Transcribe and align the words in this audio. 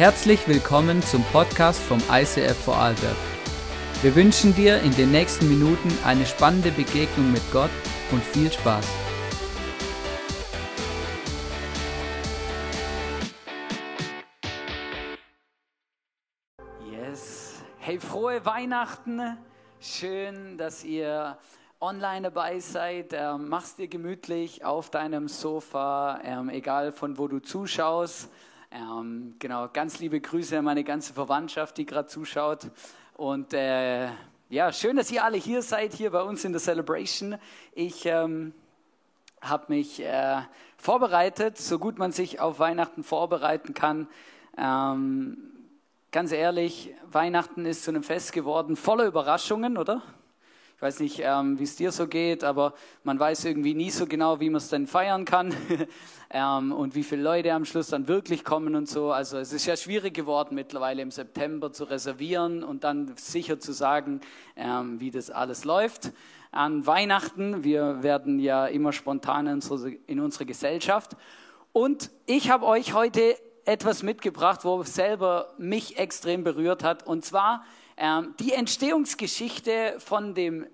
Herzlich 0.00 0.48
willkommen 0.48 1.02
zum 1.02 1.22
Podcast 1.24 1.78
vom 1.78 1.98
ICF 2.10 2.56
Vorarlberg. 2.64 3.16
Wir 4.00 4.16
wünschen 4.16 4.54
dir 4.54 4.80
in 4.80 4.92
den 4.92 5.10
nächsten 5.10 5.46
Minuten 5.46 5.90
eine 6.06 6.24
spannende 6.24 6.70
Begegnung 6.70 7.30
mit 7.30 7.42
Gott 7.52 7.68
und 8.10 8.22
viel 8.24 8.50
Spaß. 8.50 8.88
Yes. 16.90 17.62
Hey, 17.78 18.00
frohe 18.00 18.46
Weihnachten. 18.46 19.36
Schön, 19.80 20.56
dass 20.56 20.82
ihr 20.82 21.36
online 21.78 22.22
dabei 22.22 22.58
seid. 22.58 23.12
Ähm, 23.12 23.50
mach's 23.50 23.76
dir 23.76 23.88
gemütlich 23.88 24.64
auf 24.64 24.88
deinem 24.88 25.28
Sofa, 25.28 26.20
ähm, 26.24 26.48
egal 26.48 26.92
von 26.92 27.18
wo 27.18 27.28
du 27.28 27.40
zuschaust. 27.40 28.30
Ähm, 28.72 29.34
genau, 29.40 29.68
ganz 29.72 29.98
liebe 29.98 30.20
Grüße 30.20 30.56
an 30.56 30.64
meine 30.64 30.84
ganze 30.84 31.12
Verwandtschaft, 31.12 31.76
die 31.76 31.86
gerade 31.86 32.06
zuschaut. 32.06 32.70
Und 33.14 33.52
äh, 33.52 34.10
ja, 34.48 34.72
schön, 34.72 34.96
dass 34.96 35.10
ihr 35.10 35.24
alle 35.24 35.38
hier 35.38 35.62
seid, 35.62 35.92
hier 35.92 36.10
bei 36.10 36.22
uns 36.22 36.44
in 36.44 36.52
der 36.52 36.60
Celebration. 36.60 37.36
Ich 37.72 38.06
ähm, 38.06 38.54
habe 39.40 39.64
mich 39.68 40.00
äh, 40.00 40.42
vorbereitet, 40.76 41.58
so 41.58 41.80
gut 41.80 41.98
man 41.98 42.12
sich 42.12 42.38
auf 42.38 42.60
Weihnachten 42.60 43.02
vorbereiten 43.02 43.74
kann. 43.74 44.06
Ähm, 44.56 45.36
ganz 46.12 46.30
ehrlich, 46.30 46.94
Weihnachten 47.10 47.66
ist 47.66 47.82
zu 47.82 47.90
einem 47.90 48.04
Fest 48.04 48.32
geworden, 48.32 48.76
voller 48.76 49.06
Überraschungen, 49.06 49.78
oder? 49.78 50.02
Ich 50.80 50.82
weiß 50.82 51.00
nicht, 51.00 51.20
ähm, 51.22 51.58
wie 51.58 51.64
es 51.64 51.76
dir 51.76 51.92
so 51.92 52.06
geht, 52.06 52.42
aber 52.42 52.72
man 53.04 53.20
weiß 53.20 53.44
irgendwie 53.44 53.74
nie 53.74 53.90
so 53.90 54.06
genau, 54.06 54.40
wie 54.40 54.48
man 54.48 54.56
es 54.56 54.70
denn 54.70 54.86
feiern 54.86 55.26
kann 55.26 55.54
ähm, 56.30 56.72
und 56.72 56.94
wie 56.94 57.02
viele 57.02 57.20
Leute 57.20 57.52
am 57.52 57.66
Schluss 57.66 57.88
dann 57.88 58.08
wirklich 58.08 58.44
kommen 58.44 58.74
und 58.74 58.88
so. 58.88 59.12
Also 59.12 59.36
es 59.36 59.52
ist 59.52 59.66
ja 59.66 59.76
schwierig 59.76 60.14
geworden 60.14 60.54
mittlerweile 60.54 61.02
im 61.02 61.10
September 61.10 61.70
zu 61.70 61.84
reservieren 61.84 62.64
und 62.64 62.82
dann 62.82 63.14
sicher 63.18 63.60
zu 63.60 63.72
sagen, 63.72 64.22
ähm, 64.56 64.98
wie 65.00 65.10
das 65.10 65.30
alles 65.30 65.66
läuft. 65.66 66.12
An 66.50 66.86
Weihnachten, 66.86 67.62
wir 67.62 68.02
werden 68.02 68.38
ja 68.38 68.64
immer 68.66 68.94
spontan 68.94 69.48
in 69.48 69.52
unsere, 69.56 69.90
in 69.90 70.18
unsere 70.18 70.46
Gesellschaft. 70.46 71.14
Und 71.74 72.10
ich 72.24 72.50
habe 72.50 72.64
euch 72.64 72.94
heute 72.94 73.36
etwas 73.66 74.02
mitgebracht, 74.02 74.64
wo 74.64 74.82
selber 74.84 75.52
mich 75.58 75.98
extrem 75.98 76.42
berührt 76.42 76.82
hat. 76.82 77.06
Und 77.06 77.22
zwar 77.26 77.66
ähm, 77.98 78.34
die 78.40 78.54
Entstehungsgeschichte 78.54 79.96
von 79.98 80.32
dem 80.32 80.64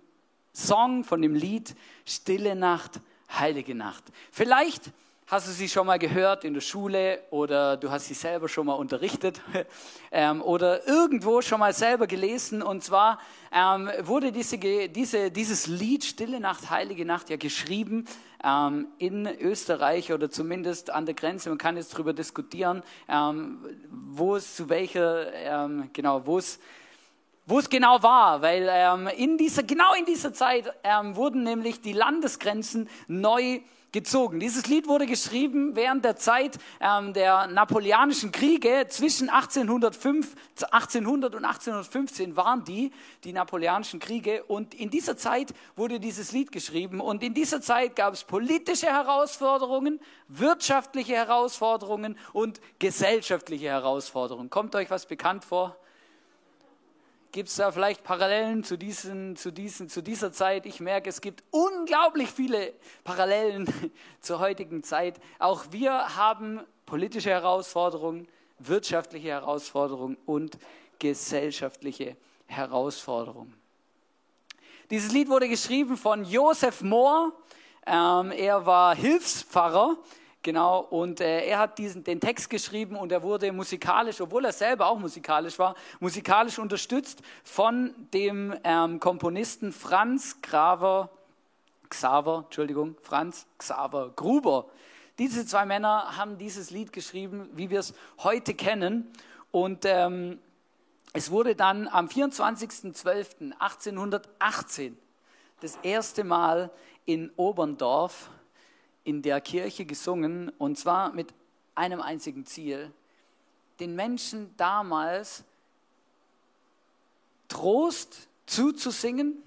Song, 0.56 1.04
von 1.04 1.20
dem 1.20 1.34
Lied 1.34 1.74
Stille 2.06 2.56
Nacht, 2.56 3.00
Heilige 3.28 3.74
Nacht. 3.74 4.04
Vielleicht 4.32 4.84
hast 5.26 5.48
du 5.48 5.52
sie 5.52 5.68
schon 5.68 5.86
mal 5.86 5.98
gehört 5.98 6.44
in 6.44 6.54
der 6.54 6.62
Schule 6.62 7.18
oder 7.30 7.76
du 7.76 7.90
hast 7.90 8.06
sie 8.06 8.14
selber 8.14 8.48
schon 8.48 8.64
mal 8.66 8.72
unterrichtet 8.72 9.42
ähm, 10.10 10.40
oder 10.40 10.88
irgendwo 10.88 11.42
schon 11.42 11.60
mal 11.60 11.74
selber 11.74 12.06
gelesen. 12.06 12.62
Und 12.62 12.82
zwar 12.82 13.20
ähm, 13.52 13.90
wurde 14.00 14.32
diese, 14.32 14.56
diese, 14.56 15.30
dieses 15.30 15.66
Lied 15.66 16.04
Stille 16.04 16.40
Nacht, 16.40 16.70
Heilige 16.70 17.04
Nacht 17.04 17.28
ja 17.28 17.36
geschrieben 17.36 18.06
ähm, 18.42 18.86
in 18.96 19.26
Österreich 19.26 20.10
oder 20.10 20.30
zumindest 20.30 20.88
an 20.88 21.04
der 21.04 21.14
Grenze. 21.14 21.50
Man 21.50 21.58
kann 21.58 21.76
jetzt 21.76 21.92
darüber 21.92 22.14
diskutieren, 22.14 22.82
ähm, 23.08 23.58
wo 23.90 24.36
es 24.36 24.56
zu 24.56 24.70
welcher, 24.70 25.34
ähm, 25.34 25.90
genau, 25.92 26.24
wo 26.24 26.38
es 26.38 26.58
wo 27.46 27.60
es 27.60 27.70
genau 27.70 28.02
war, 28.02 28.42
weil 28.42 28.68
ähm, 28.68 29.08
in 29.16 29.38
dieser, 29.38 29.62
genau 29.62 29.94
in 29.94 30.04
dieser 30.04 30.34
Zeit 30.34 30.72
ähm, 30.82 31.16
wurden 31.16 31.44
nämlich 31.44 31.80
die 31.80 31.92
Landesgrenzen 31.92 32.88
neu 33.06 33.60
gezogen. 33.92 34.40
Dieses 34.40 34.66
Lied 34.66 34.88
wurde 34.88 35.06
geschrieben 35.06 35.74
während 35.74 36.04
der 36.04 36.16
Zeit 36.16 36.58
ähm, 36.80 37.12
der 37.12 37.46
napoleonischen 37.46 38.32
Kriege 38.32 38.86
zwischen 38.88 39.30
1805, 39.30 40.34
1800 40.70 41.34
und 41.34 41.44
1815 41.44 42.36
waren 42.36 42.64
die, 42.64 42.92
die 43.24 43.32
napoleonischen 43.32 44.00
Kriege. 44.00 44.42
Und 44.44 44.74
in 44.74 44.90
dieser 44.90 45.16
Zeit 45.16 45.54
wurde 45.76 46.00
dieses 46.00 46.32
Lied 46.32 46.52
geschrieben. 46.52 47.00
Und 47.00 47.22
in 47.22 47.32
dieser 47.32 47.62
Zeit 47.62 47.96
gab 47.96 48.12
es 48.12 48.24
politische 48.24 48.88
Herausforderungen, 48.88 50.00
wirtschaftliche 50.28 51.14
Herausforderungen 51.14 52.18
und 52.32 52.60
gesellschaftliche 52.78 53.68
Herausforderungen. 53.68 54.50
Kommt 54.50 54.74
euch 54.74 54.90
was 54.90 55.06
bekannt 55.06 55.44
vor? 55.44 55.76
Gibt 57.36 57.50
es 57.50 57.56
da 57.56 57.70
vielleicht 57.70 58.02
Parallelen 58.02 58.64
zu, 58.64 58.78
diesen, 58.78 59.36
zu, 59.36 59.52
diesen, 59.52 59.90
zu 59.90 60.02
dieser 60.02 60.32
Zeit? 60.32 60.64
Ich 60.64 60.80
merke, 60.80 61.10
es 61.10 61.20
gibt 61.20 61.44
unglaublich 61.50 62.30
viele 62.30 62.72
Parallelen 63.04 63.70
zur 64.22 64.38
heutigen 64.38 64.82
Zeit. 64.82 65.20
Auch 65.38 65.66
wir 65.70 66.16
haben 66.16 66.60
politische 66.86 67.28
Herausforderungen, 67.28 68.26
wirtschaftliche 68.58 69.28
Herausforderungen 69.28 70.16
und 70.24 70.56
gesellschaftliche 70.98 72.16
Herausforderungen. 72.46 73.52
Dieses 74.90 75.12
Lied 75.12 75.28
wurde 75.28 75.50
geschrieben 75.50 75.98
von 75.98 76.24
Josef 76.24 76.80
Mohr. 76.80 77.34
Ähm, 77.86 78.32
er 78.32 78.64
war 78.64 78.96
Hilfspfarrer 78.96 79.98
Genau, 80.46 80.78
und 80.78 81.20
äh, 81.20 81.44
er 81.44 81.58
hat 81.58 81.76
diesen, 81.76 82.04
den 82.04 82.20
Text 82.20 82.48
geschrieben 82.48 82.94
und 82.94 83.10
er 83.10 83.24
wurde 83.24 83.50
musikalisch, 83.50 84.20
obwohl 84.20 84.44
er 84.44 84.52
selber 84.52 84.86
auch 84.86 85.00
musikalisch 85.00 85.58
war, 85.58 85.74
musikalisch 85.98 86.60
unterstützt 86.60 87.20
von 87.42 87.92
dem 88.14 88.54
ähm, 88.62 89.00
Komponisten 89.00 89.72
Franz 89.72 90.40
Graver, 90.42 91.10
Xaver, 91.88 92.44
Entschuldigung, 92.44 92.94
Franz 93.02 93.48
Xaver 93.58 94.12
Gruber. 94.14 94.66
Diese 95.18 95.44
zwei 95.44 95.66
Männer 95.66 96.16
haben 96.16 96.38
dieses 96.38 96.70
Lied 96.70 96.92
geschrieben, 96.92 97.50
wie 97.54 97.68
wir 97.68 97.80
es 97.80 97.92
heute 98.22 98.54
kennen. 98.54 99.10
Und 99.50 99.84
ähm, 99.84 100.38
es 101.12 101.32
wurde 101.32 101.56
dann 101.56 101.88
am 101.88 102.06
24.12.1818 102.06 104.92
das 105.58 105.76
erste 105.82 106.22
Mal 106.22 106.70
in 107.04 107.32
Oberndorf 107.34 108.30
in 109.06 109.22
der 109.22 109.40
Kirche 109.40 109.86
gesungen 109.86 110.48
und 110.58 110.76
zwar 110.76 111.12
mit 111.12 111.32
einem 111.76 112.00
einzigen 112.00 112.44
Ziel, 112.44 112.92
den 113.78 113.94
Menschen 113.94 114.52
damals 114.56 115.44
Trost 117.46 118.26
zuzusingen, 118.46 119.40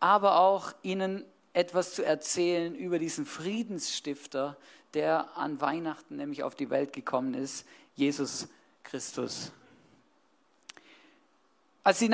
aber 0.00 0.40
auch 0.40 0.72
ihnen 0.82 1.24
etwas 1.52 1.94
zu 1.94 2.04
erzählen 2.04 2.74
über 2.74 2.98
diesen 2.98 3.26
Friedensstifter, 3.26 4.56
der 4.94 5.36
an 5.36 5.60
Weihnachten 5.60 6.16
nämlich 6.16 6.42
auf 6.42 6.56
die 6.56 6.68
Welt 6.68 6.92
gekommen 6.92 7.34
ist, 7.34 7.64
Jesus 7.94 8.48
Christus. 8.82 9.52
Als 11.84 12.00
die 12.00 12.08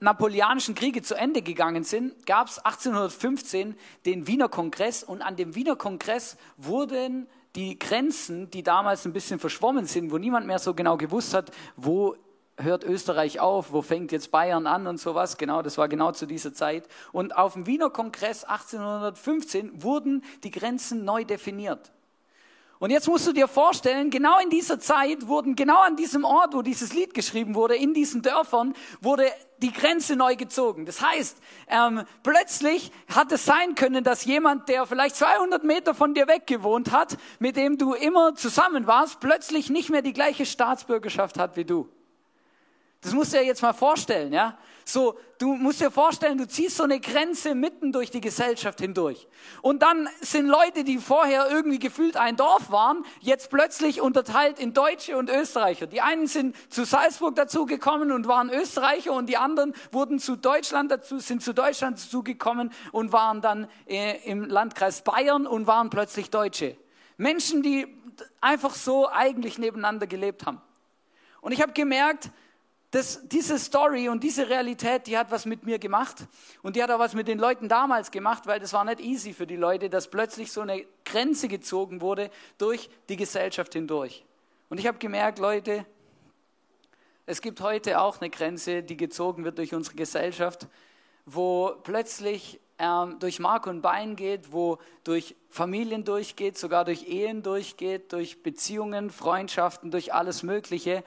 napoleonischen 0.00 0.74
Kriege 0.74 1.02
zu 1.02 1.14
Ende 1.14 1.42
gegangen 1.42 1.84
sind, 1.84 2.26
gab 2.26 2.48
es 2.48 2.58
1815 2.58 3.76
den 4.06 4.26
Wiener 4.26 4.48
Kongress 4.48 5.02
und 5.02 5.22
an 5.22 5.36
dem 5.36 5.54
Wiener 5.54 5.76
Kongress 5.76 6.36
wurden 6.56 7.26
die 7.56 7.78
Grenzen, 7.78 8.50
die 8.50 8.62
damals 8.62 9.04
ein 9.04 9.12
bisschen 9.12 9.38
verschwommen 9.38 9.86
sind, 9.86 10.12
wo 10.12 10.18
niemand 10.18 10.46
mehr 10.46 10.58
so 10.58 10.74
genau 10.74 10.96
gewusst 10.96 11.34
hat, 11.34 11.50
wo 11.76 12.16
hört 12.56 12.84
Österreich 12.84 13.40
auf, 13.40 13.72
wo 13.72 13.82
fängt 13.82 14.12
jetzt 14.12 14.30
Bayern 14.30 14.66
an 14.66 14.86
und 14.86 14.98
sowas. 14.98 15.36
Genau, 15.38 15.62
das 15.62 15.78
war 15.78 15.88
genau 15.88 16.12
zu 16.12 16.26
dieser 16.26 16.52
Zeit. 16.52 16.88
Und 17.12 17.36
auf 17.36 17.54
dem 17.54 17.66
Wiener 17.66 17.90
Kongress 17.90 18.44
1815 18.44 19.82
wurden 19.82 20.24
die 20.42 20.50
Grenzen 20.50 21.04
neu 21.04 21.24
definiert. 21.24 21.92
Und 22.80 22.90
jetzt 22.90 23.08
musst 23.08 23.26
du 23.26 23.32
dir 23.32 23.48
vorstellen, 23.48 24.10
genau 24.10 24.38
in 24.38 24.50
dieser 24.50 24.78
Zeit 24.78 25.26
wurden, 25.26 25.56
genau 25.56 25.80
an 25.80 25.96
diesem 25.96 26.24
Ort, 26.24 26.54
wo 26.54 26.62
dieses 26.62 26.92
Lied 26.92 27.12
geschrieben 27.12 27.56
wurde, 27.56 27.74
in 27.74 27.92
diesen 27.92 28.22
Dörfern, 28.22 28.72
wurde 29.00 29.32
die 29.58 29.72
Grenze 29.72 30.14
neu 30.14 30.36
gezogen. 30.36 30.86
Das 30.86 31.02
heißt, 31.02 31.38
ähm, 31.66 32.04
plötzlich 32.22 32.92
hat 33.12 33.32
es 33.32 33.44
sein 33.44 33.74
können, 33.74 34.04
dass 34.04 34.24
jemand, 34.24 34.68
der 34.68 34.86
vielleicht 34.86 35.16
200 35.16 35.64
Meter 35.64 35.92
von 35.92 36.14
dir 36.14 36.28
weg 36.28 36.46
gewohnt 36.46 36.92
hat, 36.92 37.16
mit 37.40 37.56
dem 37.56 37.78
du 37.78 37.94
immer 37.94 38.36
zusammen 38.36 38.86
warst, 38.86 39.18
plötzlich 39.18 39.70
nicht 39.70 39.90
mehr 39.90 40.02
die 40.02 40.12
gleiche 40.12 40.46
Staatsbürgerschaft 40.46 41.36
hat 41.36 41.56
wie 41.56 41.64
du. 41.64 41.88
Das 43.00 43.12
musst 43.12 43.32
du 43.32 43.38
dir 43.38 43.44
jetzt 43.44 43.62
mal 43.62 43.72
vorstellen, 43.72 44.32
ja? 44.32 44.56
So, 44.90 45.18
du 45.36 45.52
musst 45.54 45.82
dir 45.82 45.90
vorstellen, 45.90 46.38
du 46.38 46.48
ziehst 46.48 46.78
so 46.78 46.84
eine 46.84 46.98
Grenze 46.98 47.54
mitten 47.54 47.92
durch 47.92 48.10
die 48.10 48.22
Gesellschaft 48.22 48.80
hindurch. 48.80 49.28
Und 49.60 49.82
dann 49.82 50.08
sind 50.22 50.46
Leute, 50.46 50.82
die 50.82 50.96
vorher 50.96 51.50
irgendwie 51.50 51.78
gefühlt 51.78 52.16
ein 52.16 52.36
Dorf 52.36 52.70
waren, 52.70 53.04
jetzt 53.20 53.50
plötzlich 53.50 54.00
unterteilt 54.00 54.58
in 54.58 54.72
Deutsche 54.72 55.18
und 55.18 55.28
Österreicher. 55.28 55.86
Die 55.86 56.00
einen 56.00 56.26
sind 56.26 56.56
zu 56.72 56.84
Salzburg 56.84 57.36
dazugekommen 57.36 58.12
und 58.12 58.28
waren 58.28 58.48
Österreicher 58.48 59.12
und 59.12 59.28
die 59.28 59.36
anderen 59.36 59.74
wurden 59.92 60.18
zu 60.18 60.36
Deutschland 60.36 60.90
dazu, 60.90 61.18
sind 61.18 61.42
zu 61.42 61.52
Deutschland 61.52 61.98
dazugekommen 61.98 62.72
und 62.90 63.12
waren 63.12 63.42
dann 63.42 63.68
äh, 63.86 64.16
im 64.24 64.44
Landkreis 64.44 65.02
Bayern 65.02 65.46
und 65.46 65.66
waren 65.66 65.90
plötzlich 65.90 66.30
Deutsche. 66.30 66.78
Menschen, 67.18 67.62
die 67.62 67.94
einfach 68.40 68.74
so 68.74 69.06
eigentlich 69.06 69.58
nebeneinander 69.58 70.06
gelebt 70.06 70.46
haben. 70.46 70.62
Und 71.42 71.52
ich 71.52 71.60
habe 71.60 71.74
gemerkt, 71.74 72.30
das, 72.90 73.20
diese 73.28 73.58
Story 73.58 74.08
und 74.08 74.24
diese 74.24 74.48
Realität, 74.48 75.06
die 75.06 75.18
hat 75.18 75.30
was 75.30 75.44
mit 75.44 75.64
mir 75.64 75.78
gemacht 75.78 76.26
und 76.62 76.74
die 76.74 76.82
hat 76.82 76.90
auch 76.90 76.98
was 76.98 77.14
mit 77.14 77.28
den 77.28 77.38
Leuten 77.38 77.68
damals 77.68 78.10
gemacht, 78.10 78.46
weil 78.46 78.60
das 78.60 78.72
war 78.72 78.84
nicht 78.84 79.00
easy 79.00 79.34
für 79.34 79.46
die 79.46 79.56
Leute, 79.56 79.90
dass 79.90 80.08
plötzlich 80.08 80.50
so 80.52 80.62
eine 80.62 80.86
Grenze 81.04 81.48
gezogen 81.48 82.00
wurde 82.00 82.30
durch 82.56 82.88
die 83.10 83.16
Gesellschaft 83.16 83.74
hindurch. 83.74 84.24
Und 84.70 84.78
ich 84.80 84.86
habe 84.86 84.98
gemerkt, 84.98 85.38
Leute, 85.38 85.84
es 87.26 87.42
gibt 87.42 87.60
heute 87.60 88.00
auch 88.00 88.22
eine 88.22 88.30
Grenze, 88.30 88.82
die 88.82 88.96
gezogen 88.96 89.44
wird 89.44 89.58
durch 89.58 89.74
unsere 89.74 89.96
Gesellschaft, 89.96 90.66
wo 91.26 91.74
plötzlich 91.82 92.58
ähm, 92.78 93.18
durch 93.18 93.38
Mark 93.38 93.66
und 93.66 93.82
Bein 93.82 94.16
geht, 94.16 94.50
wo 94.50 94.78
durch 95.04 95.36
Familien 95.50 96.04
durchgeht, 96.04 96.56
sogar 96.56 96.86
durch 96.86 97.06
Ehen 97.06 97.42
durchgeht, 97.42 98.14
durch 98.14 98.42
Beziehungen, 98.42 99.10
Freundschaften, 99.10 99.90
durch 99.90 100.14
alles 100.14 100.42
Mögliche. 100.42 101.04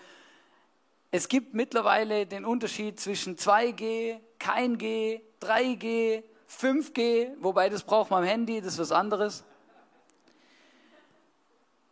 Es 1.14 1.28
gibt 1.28 1.54
mittlerweile 1.54 2.26
den 2.26 2.46
Unterschied 2.46 2.98
zwischen 2.98 3.36
2G, 3.36 4.20
kein 4.40 4.78
G, 4.78 5.22
3G, 5.42 6.24
5G, 6.50 7.34
wobei 7.40 7.68
das 7.68 7.84
braucht 7.84 8.12
man 8.12 8.24
am 8.24 8.30
Handy, 8.30 8.62
das 8.62 8.74
ist 8.74 8.80
was 8.80 8.92
anderes. 8.94 9.44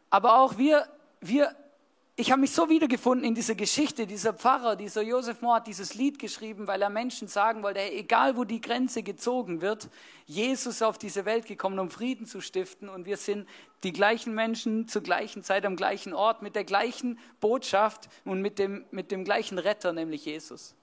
Aber 0.09 0.39
auch 0.39 0.57
wir, 0.57 0.87
wir 1.19 1.53
ich 2.19 2.31
habe 2.31 2.41
mich 2.41 2.51
so 2.51 2.69
wiedergefunden 2.69 3.25
in 3.25 3.33
dieser 3.33 3.55
Geschichte. 3.55 4.05
Dieser 4.05 4.33
Pfarrer, 4.33 4.75
dieser 4.75 5.01
Josef 5.01 5.41
Mohr 5.41 5.55
hat 5.55 5.67
dieses 5.67 5.93
Lied 5.93 6.19
geschrieben, 6.19 6.67
weil 6.67 6.81
er 6.81 6.89
Menschen 6.89 7.29
sagen 7.29 7.63
wollte, 7.63 7.79
hey, 7.79 7.97
egal 7.97 8.35
wo 8.35 8.43
die 8.43 8.59
Grenze 8.59 9.03
gezogen 9.03 9.61
wird, 9.61 9.87
Jesus 10.25 10.75
ist 10.75 10.81
auf 10.81 10.97
diese 10.97 11.23
Welt 11.23 11.45
gekommen, 11.45 11.79
um 11.79 11.89
Frieden 11.89 12.25
zu 12.25 12.41
stiften. 12.41 12.89
Und 12.89 13.05
wir 13.05 13.15
sind 13.15 13.47
die 13.83 13.93
gleichen 13.93 14.35
Menschen 14.35 14.89
zur 14.89 15.01
gleichen 15.01 15.43
Zeit 15.43 15.65
am 15.65 15.77
gleichen 15.77 16.13
Ort 16.13 16.41
mit 16.41 16.55
der 16.57 16.65
gleichen 16.65 17.19
Botschaft 17.39 18.09
und 18.25 18.41
mit 18.41 18.59
dem, 18.59 18.83
mit 18.91 19.11
dem 19.11 19.23
gleichen 19.23 19.57
Retter, 19.57 19.93
nämlich 19.93 20.25
Jesus. 20.25 20.75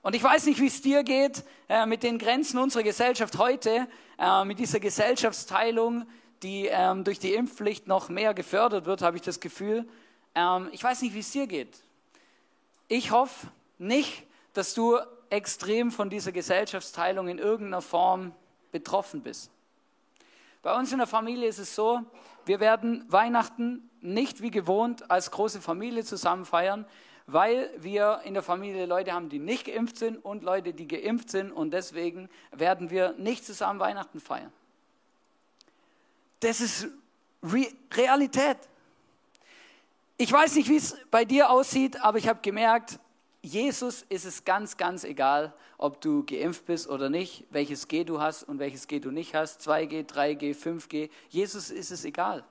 Und 0.00 0.14
ich 0.14 0.22
weiß 0.22 0.46
nicht, 0.46 0.58
wie 0.58 0.68
es 0.68 0.80
dir 0.80 1.02
geht 1.02 1.44
äh, 1.68 1.84
mit 1.84 2.02
den 2.02 2.16
Grenzen 2.16 2.56
unserer 2.58 2.82
Gesellschaft 2.82 3.36
heute, 3.36 3.86
äh, 4.18 4.44
mit 4.46 4.58
dieser 4.58 4.80
Gesellschaftsteilung, 4.80 6.06
die 6.42 6.66
ähm, 6.66 7.04
durch 7.04 7.18
die 7.18 7.34
Impfpflicht 7.34 7.86
noch 7.86 8.08
mehr 8.08 8.34
gefördert 8.34 8.86
wird, 8.86 9.02
habe 9.02 9.16
ich 9.16 9.22
das 9.22 9.40
Gefühl. 9.40 9.86
Ähm, 10.34 10.68
ich 10.72 10.82
weiß 10.82 11.02
nicht, 11.02 11.14
wie 11.14 11.20
es 11.20 11.30
dir 11.30 11.46
geht. 11.46 11.82
Ich 12.88 13.10
hoffe 13.10 13.48
nicht, 13.78 14.24
dass 14.54 14.74
du 14.74 14.98
extrem 15.30 15.90
von 15.90 16.10
dieser 16.10 16.32
Gesellschaftsteilung 16.32 17.28
in 17.28 17.38
irgendeiner 17.38 17.82
Form 17.82 18.32
betroffen 18.72 19.22
bist. 19.22 19.50
Bei 20.62 20.76
uns 20.76 20.90
in 20.92 20.98
der 20.98 21.06
Familie 21.06 21.48
ist 21.48 21.58
es 21.58 21.74
so, 21.74 22.00
wir 22.44 22.60
werden 22.60 23.04
Weihnachten 23.08 23.88
nicht 24.00 24.40
wie 24.40 24.50
gewohnt 24.50 25.10
als 25.10 25.30
große 25.30 25.60
Familie 25.60 26.04
zusammen 26.04 26.44
feiern, 26.44 26.86
weil 27.26 27.70
wir 27.76 28.22
in 28.24 28.32
der 28.32 28.42
Familie 28.42 28.86
Leute 28.86 29.12
haben, 29.12 29.28
die 29.28 29.38
nicht 29.38 29.66
geimpft 29.66 29.98
sind 29.98 30.16
und 30.24 30.42
Leute, 30.42 30.72
die 30.72 30.88
geimpft 30.88 31.30
sind 31.30 31.52
und 31.52 31.72
deswegen 31.72 32.30
werden 32.50 32.90
wir 32.90 33.12
nicht 33.18 33.44
zusammen 33.44 33.80
Weihnachten 33.80 34.18
feiern. 34.18 34.52
Das 36.40 36.60
ist 36.60 36.88
Re 37.42 37.66
Realität. 37.92 38.58
Ich 40.16 40.32
weiß 40.32 40.56
nicht, 40.56 40.68
wie 40.68 40.76
es 40.76 40.96
bei 41.10 41.24
dir 41.24 41.50
aussieht, 41.50 42.00
aber 42.02 42.18
ich 42.18 42.28
habe 42.28 42.40
gemerkt, 42.42 42.98
Jesus 43.40 44.04
ist 44.08 44.24
es 44.24 44.44
ganz, 44.44 44.76
ganz 44.76 45.04
egal, 45.04 45.54
ob 45.78 46.00
du 46.00 46.24
geimpft 46.24 46.66
bist 46.66 46.88
oder 46.88 47.08
nicht, 47.08 47.44
welches 47.50 47.86
G 47.86 48.02
du 48.02 48.20
hast 48.20 48.42
und 48.42 48.58
welches 48.58 48.88
G 48.88 48.98
du 48.98 49.12
nicht 49.12 49.34
hast, 49.34 49.60
2G, 49.66 50.08
3G, 50.08 50.56
5G. 50.56 51.08
Jesus 51.28 51.70
ist 51.70 51.92
es 51.92 52.04
egal. 52.04 52.44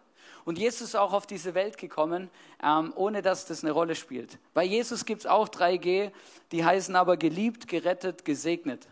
Und 0.46 0.58
Jesus 0.58 0.82
ist 0.82 0.96
auch 0.96 1.12
auf 1.12 1.28
diese 1.28 1.56
Welt 1.56 1.78
gekommen, 1.78 2.30
ähm, 2.64 2.94
ohne 2.96 3.22
dass 3.22 3.46
das 3.46 3.66
eine 3.66 3.74
Rolle 3.74 3.96
spielt. 3.96 4.40
Bei 4.54 4.64
Jesus 4.64 5.04
gibt 5.04 5.22
es 5.22 5.28
auch 5.28 5.50
3G, 5.50 6.12
die 6.54 6.64
heißen 6.64 6.96
aber 6.96 7.18
geliebt, 7.18 7.68
gerettet, 7.68 8.24
gesegnet. 8.24 8.88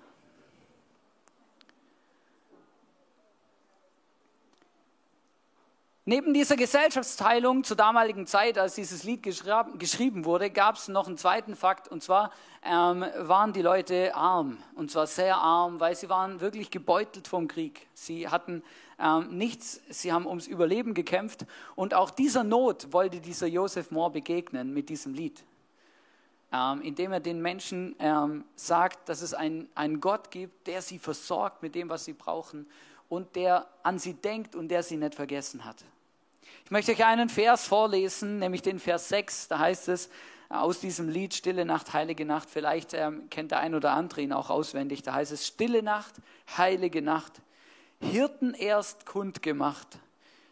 Neben 6.07 6.35
dieser 6.35 6.55
Gesellschaftsteilung 6.55 7.63
zur 7.63 7.77
damaligen 7.77 8.27
Zeit, 8.27 8.59
als 8.59 8.75
dieses 8.75 9.03
Lied 9.03 9.23
geschrieben 9.23 10.23
wurde, 10.23 10.51
gab 10.51 10.75
es 10.75 10.87
noch 10.87 11.07
einen 11.07 11.17
zweiten 11.17 11.55
Fakt, 11.55 11.87
und 11.87 12.03
zwar 12.03 12.31
ähm, 12.63 13.03
waren 13.17 13.53
die 13.53 13.63
Leute 13.63 14.13
arm, 14.13 14.59
und 14.75 14.91
zwar 14.91 15.07
sehr 15.07 15.35
arm, 15.37 15.79
weil 15.79 15.95
sie 15.95 16.07
waren 16.07 16.41
wirklich 16.41 16.69
gebeutelt 16.69 17.27
vom 17.27 17.47
Krieg. 17.47 17.87
Sie 17.95 18.29
hatten 18.29 18.61
ähm, 18.99 19.35
nichts, 19.35 19.81
sie 19.89 20.13
haben 20.13 20.27
ums 20.27 20.45
Überleben 20.45 20.93
gekämpft, 20.93 21.47
und 21.73 21.95
auch 21.95 22.11
dieser 22.11 22.43
Not 22.43 22.93
wollte 22.93 23.19
dieser 23.19 23.47
Joseph 23.47 23.89
Moore 23.89 24.11
begegnen 24.11 24.75
mit 24.75 24.89
diesem 24.89 25.15
Lied, 25.15 25.43
ähm, 26.51 26.81
indem 26.81 27.13
er 27.13 27.19
den 27.19 27.41
Menschen 27.41 27.95
ähm, 27.97 28.45
sagt, 28.53 29.09
dass 29.09 29.23
es 29.23 29.33
einen, 29.33 29.69
einen 29.73 30.01
Gott 30.01 30.29
gibt, 30.29 30.67
der 30.67 30.83
sie 30.83 30.99
versorgt 30.99 31.63
mit 31.63 31.73
dem, 31.73 31.89
was 31.89 32.05
sie 32.05 32.13
brauchen, 32.13 32.67
und 33.09 33.35
der 33.35 33.65
an 33.81 33.97
sie 33.97 34.13
denkt 34.13 34.55
und 34.55 34.67
der 34.67 34.83
sie 34.83 34.97
nicht 34.97 35.15
vergessen 35.15 35.65
hat. 35.65 35.83
Ich 36.65 36.71
möchte 36.71 36.93
euch 36.93 37.05
einen 37.05 37.29
Vers 37.29 37.67
vorlesen, 37.67 38.39
nämlich 38.39 38.63
den 38.63 38.79
Vers 38.79 39.09
6. 39.09 39.49
Da 39.49 39.59
heißt 39.59 39.87
es 39.87 40.09
aus 40.49 40.79
diesem 40.79 41.09
Lied 41.09 41.35
Stille 41.35 41.63
Nacht, 41.63 41.93
Heilige 41.93 42.25
Nacht. 42.25 42.49
Vielleicht 42.49 42.95
ähm, 42.95 43.29
kennt 43.29 43.51
der 43.51 43.59
ein 43.59 43.75
oder 43.75 43.91
andere 43.91 44.21
ihn 44.21 44.33
auch 44.33 44.49
auswendig. 44.49 45.03
Da 45.03 45.13
heißt 45.13 45.31
es 45.31 45.45
Stille 45.45 45.83
Nacht, 45.83 46.15
Heilige 46.57 47.03
Nacht. 47.03 47.33
Hirten 47.99 48.55
erst 48.55 49.05
kundgemacht. 49.05 49.87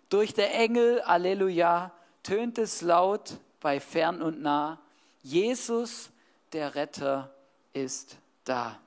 Durch 0.09 0.35
der 0.35 0.53
Engel, 0.53 1.01
Alleluja, 1.01 1.91
tönt 2.21 2.59
es 2.59 2.81
laut 2.81 3.37
bei 3.59 3.79
fern 3.79 4.21
und 4.21 4.39
nah. 4.39 4.79
Jesus, 5.23 6.11
der 6.51 6.75
Retter, 6.75 7.33
ist 7.73 8.17
da. 8.43 8.77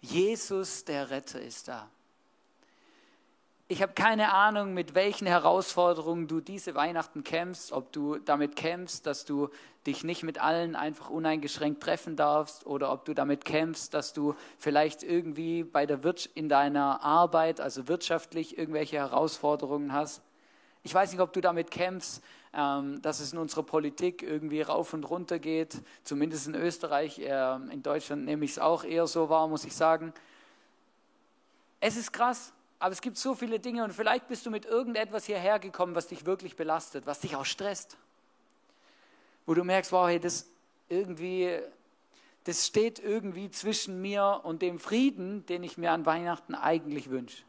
Jesus, 0.00 0.84
der 0.84 1.10
Retter, 1.10 1.40
ist 1.40 1.66
da. 1.66 1.90
Ich 3.70 3.82
habe 3.82 3.92
keine 3.92 4.32
Ahnung, 4.32 4.72
mit 4.72 4.94
welchen 4.94 5.26
Herausforderungen 5.26 6.26
du 6.26 6.40
diese 6.40 6.74
Weihnachten 6.74 7.22
kämpfst, 7.22 7.70
ob 7.70 7.92
du 7.92 8.16
damit 8.16 8.56
kämpfst, 8.56 9.04
dass 9.04 9.26
du 9.26 9.50
dich 9.86 10.04
nicht 10.04 10.22
mit 10.22 10.40
allen 10.40 10.74
einfach 10.74 11.10
uneingeschränkt 11.10 11.82
treffen 11.82 12.16
darfst 12.16 12.64
oder 12.64 12.90
ob 12.90 13.04
du 13.04 13.12
damit 13.12 13.44
kämpfst, 13.44 13.92
dass 13.92 14.14
du 14.14 14.34
vielleicht 14.56 15.02
irgendwie 15.02 15.64
bei 15.64 15.84
der 15.84 16.02
Wir 16.02 16.14
in 16.32 16.48
deiner 16.48 17.02
Arbeit, 17.02 17.60
also 17.60 17.88
wirtschaftlich, 17.88 18.56
irgendwelche 18.56 18.96
Herausforderungen 18.96 19.92
hast. 19.92 20.22
Ich 20.82 20.94
weiß 20.94 21.12
nicht, 21.12 21.20
ob 21.20 21.34
du 21.34 21.42
damit 21.42 21.70
kämpfst, 21.70 22.22
ähm, 22.54 23.02
dass 23.02 23.20
es 23.20 23.34
in 23.34 23.38
unserer 23.38 23.64
Politik 23.64 24.22
irgendwie 24.22 24.62
rauf 24.62 24.94
und 24.94 25.04
runter 25.04 25.38
geht, 25.38 25.82
zumindest 26.04 26.46
in 26.46 26.54
Österreich. 26.54 27.18
in 27.18 27.82
Deutschland 27.82 28.24
nehme 28.24 28.46
ich 28.46 28.52
es 28.52 28.58
auch 28.58 28.82
eher 28.82 29.06
so 29.06 29.28
wahr, 29.28 29.46
muss 29.46 29.66
ich 29.66 29.76
sagen. 29.76 30.14
Es 31.80 31.98
ist 31.98 32.14
krass. 32.14 32.54
Aber 32.78 32.92
es 32.92 33.00
gibt 33.00 33.16
so 33.16 33.34
viele 33.34 33.58
Dinge 33.58 33.82
und 33.84 33.92
vielleicht 33.92 34.28
bist 34.28 34.46
du 34.46 34.50
mit 34.50 34.64
irgendetwas 34.64 35.26
hierher 35.26 35.58
gekommen, 35.58 35.94
was 35.94 36.06
dich 36.06 36.26
wirklich 36.26 36.54
belastet, 36.54 37.06
was 37.06 37.20
dich 37.20 37.34
auch 37.34 37.44
stresst. 37.44 37.96
Wo 39.46 39.54
du 39.54 39.64
merkst, 39.64 39.90
wow, 39.90 40.06
hey, 40.06 40.20
das 40.20 40.46
irgendwie, 40.88 41.58
das 42.44 42.66
steht 42.66 42.98
irgendwie 43.00 43.50
zwischen 43.50 44.00
mir 44.00 44.40
und 44.44 44.62
dem 44.62 44.78
Frieden, 44.78 45.44
den 45.46 45.64
ich 45.64 45.76
mir 45.76 45.90
an 45.90 46.06
Weihnachten 46.06 46.54
eigentlich 46.54 47.10
wünsche. 47.10 47.42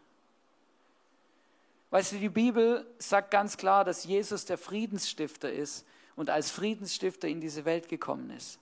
Weißt 1.91 2.11
du, 2.11 2.17
die 2.17 2.29
Bibel 2.29 2.85
sagt 2.99 3.31
ganz 3.31 3.57
klar, 3.57 3.83
dass 3.83 4.03
Jesus 4.03 4.45
der 4.45 4.57
Friedensstifter 4.57 5.51
ist 5.51 5.85
und 6.15 6.29
als 6.29 6.51
Friedensstifter 6.51 7.27
in 7.27 7.41
diese 7.41 7.65
Welt 7.65 7.87
gekommen 7.87 8.29
ist. 8.31 8.59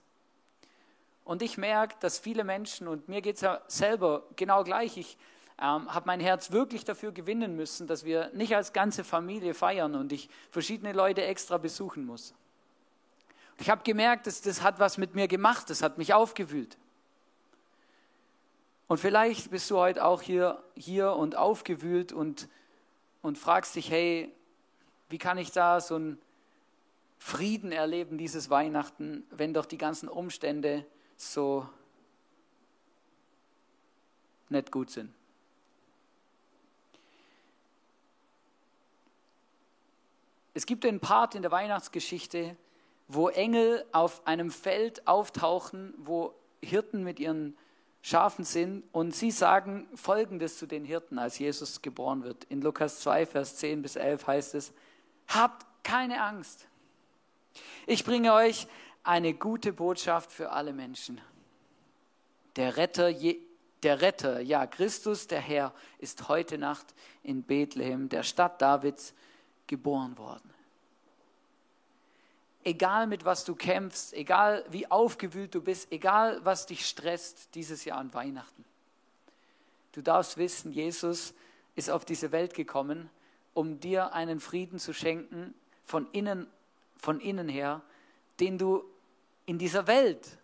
Und 1.24 1.42
ich 1.42 1.58
merke, 1.58 1.94
dass 2.00 2.18
viele 2.18 2.42
Menschen, 2.42 2.88
und 2.88 3.08
mir 3.08 3.20
geht 3.20 3.36
es 3.36 3.42
ja 3.42 3.60
selber 3.66 4.22
genau 4.36 4.64
gleich, 4.64 4.96
ich 4.96 5.18
ähm, 5.60 5.92
habe 5.92 6.06
mein 6.06 6.20
Herz 6.20 6.52
wirklich 6.52 6.84
dafür 6.84 7.12
gewinnen 7.12 7.56
müssen, 7.56 7.86
dass 7.86 8.04
wir 8.04 8.30
nicht 8.32 8.54
als 8.54 8.72
ganze 8.72 9.04
Familie 9.04 9.54
feiern 9.54 9.94
und 9.94 10.12
ich 10.12 10.28
verschiedene 10.50 10.92
Leute 10.92 11.24
extra 11.24 11.58
besuchen 11.58 12.06
muss. 12.06 12.34
Ich 13.58 13.68
habe 13.68 13.82
gemerkt, 13.82 14.26
dass 14.26 14.40
das 14.40 14.62
hat 14.62 14.78
was 14.78 14.98
mit 14.98 15.14
mir 15.14 15.26
gemacht, 15.26 15.68
das 15.68 15.82
hat 15.82 15.98
mich 15.98 16.14
aufgewühlt. 16.14 16.78
Und 18.86 18.98
vielleicht 18.98 19.50
bist 19.50 19.70
du 19.70 19.78
heute 19.78 20.04
auch 20.04 20.22
hier, 20.22 20.62
hier 20.74 21.12
und 21.12 21.36
aufgewühlt 21.36 22.12
und, 22.12 22.48
und 23.20 23.36
fragst 23.36 23.74
dich, 23.74 23.90
hey, 23.90 24.32
wie 25.08 25.18
kann 25.18 25.38
ich 25.38 25.50
da 25.50 25.80
so 25.80 25.96
einen 25.96 26.18
Frieden 27.18 27.72
erleben, 27.72 28.16
dieses 28.16 28.48
Weihnachten, 28.48 29.26
wenn 29.30 29.52
doch 29.52 29.66
die 29.66 29.76
ganzen 29.76 30.08
Umstände 30.08 30.86
so 31.16 31.68
nicht 34.48 34.70
gut 34.70 34.90
sind. 34.90 35.12
Es 40.58 40.66
gibt 40.66 40.84
einen 40.84 40.98
Part 40.98 41.36
in 41.36 41.42
der 41.42 41.52
Weihnachtsgeschichte, 41.52 42.56
wo 43.06 43.28
Engel 43.28 43.84
auf 43.92 44.26
einem 44.26 44.50
Feld 44.50 45.06
auftauchen, 45.06 45.94
wo 45.98 46.34
Hirten 46.60 47.04
mit 47.04 47.20
ihren 47.20 47.56
Schafen 48.02 48.44
sind 48.44 48.82
und 48.90 49.14
sie 49.14 49.30
sagen 49.30 49.86
Folgendes 49.94 50.58
zu 50.58 50.66
den 50.66 50.84
Hirten, 50.84 51.20
als 51.20 51.38
Jesus 51.38 51.80
geboren 51.80 52.24
wird. 52.24 52.42
In 52.48 52.60
Lukas 52.60 52.98
2, 52.98 53.26
Vers 53.26 53.54
10 53.58 53.82
bis 53.82 53.94
11 53.94 54.26
heißt 54.26 54.56
es, 54.56 54.72
habt 55.28 55.64
keine 55.84 56.20
Angst. 56.24 56.66
Ich 57.86 58.04
bringe 58.04 58.32
euch 58.32 58.66
eine 59.04 59.34
gute 59.34 59.72
Botschaft 59.72 60.32
für 60.32 60.50
alle 60.50 60.72
Menschen. 60.72 61.20
Der 62.56 62.76
Retter, 62.76 63.12
der 63.84 64.00
Retter, 64.00 64.40
ja, 64.40 64.66
Christus, 64.66 65.28
der 65.28 65.40
Herr, 65.40 65.72
ist 65.98 66.28
heute 66.28 66.58
Nacht 66.58 66.96
in 67.22 67.44
Bethlehem, 67.44 68.08
der 68.08 68.24
Stadt 68.24 68.60
Davids, 68.60 69.14
geboren 69.68 70.18
worden. 70.18 70.50
egal 72.64 73.06
mit 73.06 73.24
was 73.24 73.44
du 73.44 73.54
kämpfst, 73.54 74.12
egal 74.12 74.64
wie 74.70 74.90
aufgewühlt 74.90 75.54
du 75.54 75.62
bist, 75.62 75.90
egal 75.90 76.44
was 76.44 76.66
dich 76.66 76.86
stresst 76.86 77.54
dieses 77.54 77.84
Jahr 77.84 77.98
an 77.98 78.12
Weihnachten. 78.12 78.64
Du 79.92 80.02
darfst 80.02 80.36
wissen, 80.36 80.72
Jesus 80.72 81.34
ist 81.76 81.90
auf 81.90 82.04
diese 82.04 82.30
Welt 82.30 82.54
gekommen, 82.54 83.08
um 83.54 83.80
dir 83.80 84.12
einen 84.12 84.38
Frieden 84.38 84.78
zu 84.78 84.92
schenken 84.92 85.54
von 85.84 86.08
innen, 86.12 86.46
von 86.98 87.20
innen 87.20 87.48
her, 87.48 87.82
den 88.38 88.58
du 88.58 88.84
in 89.46 89.58
dieser 89.58 89.86
Welt, 89.86 90.38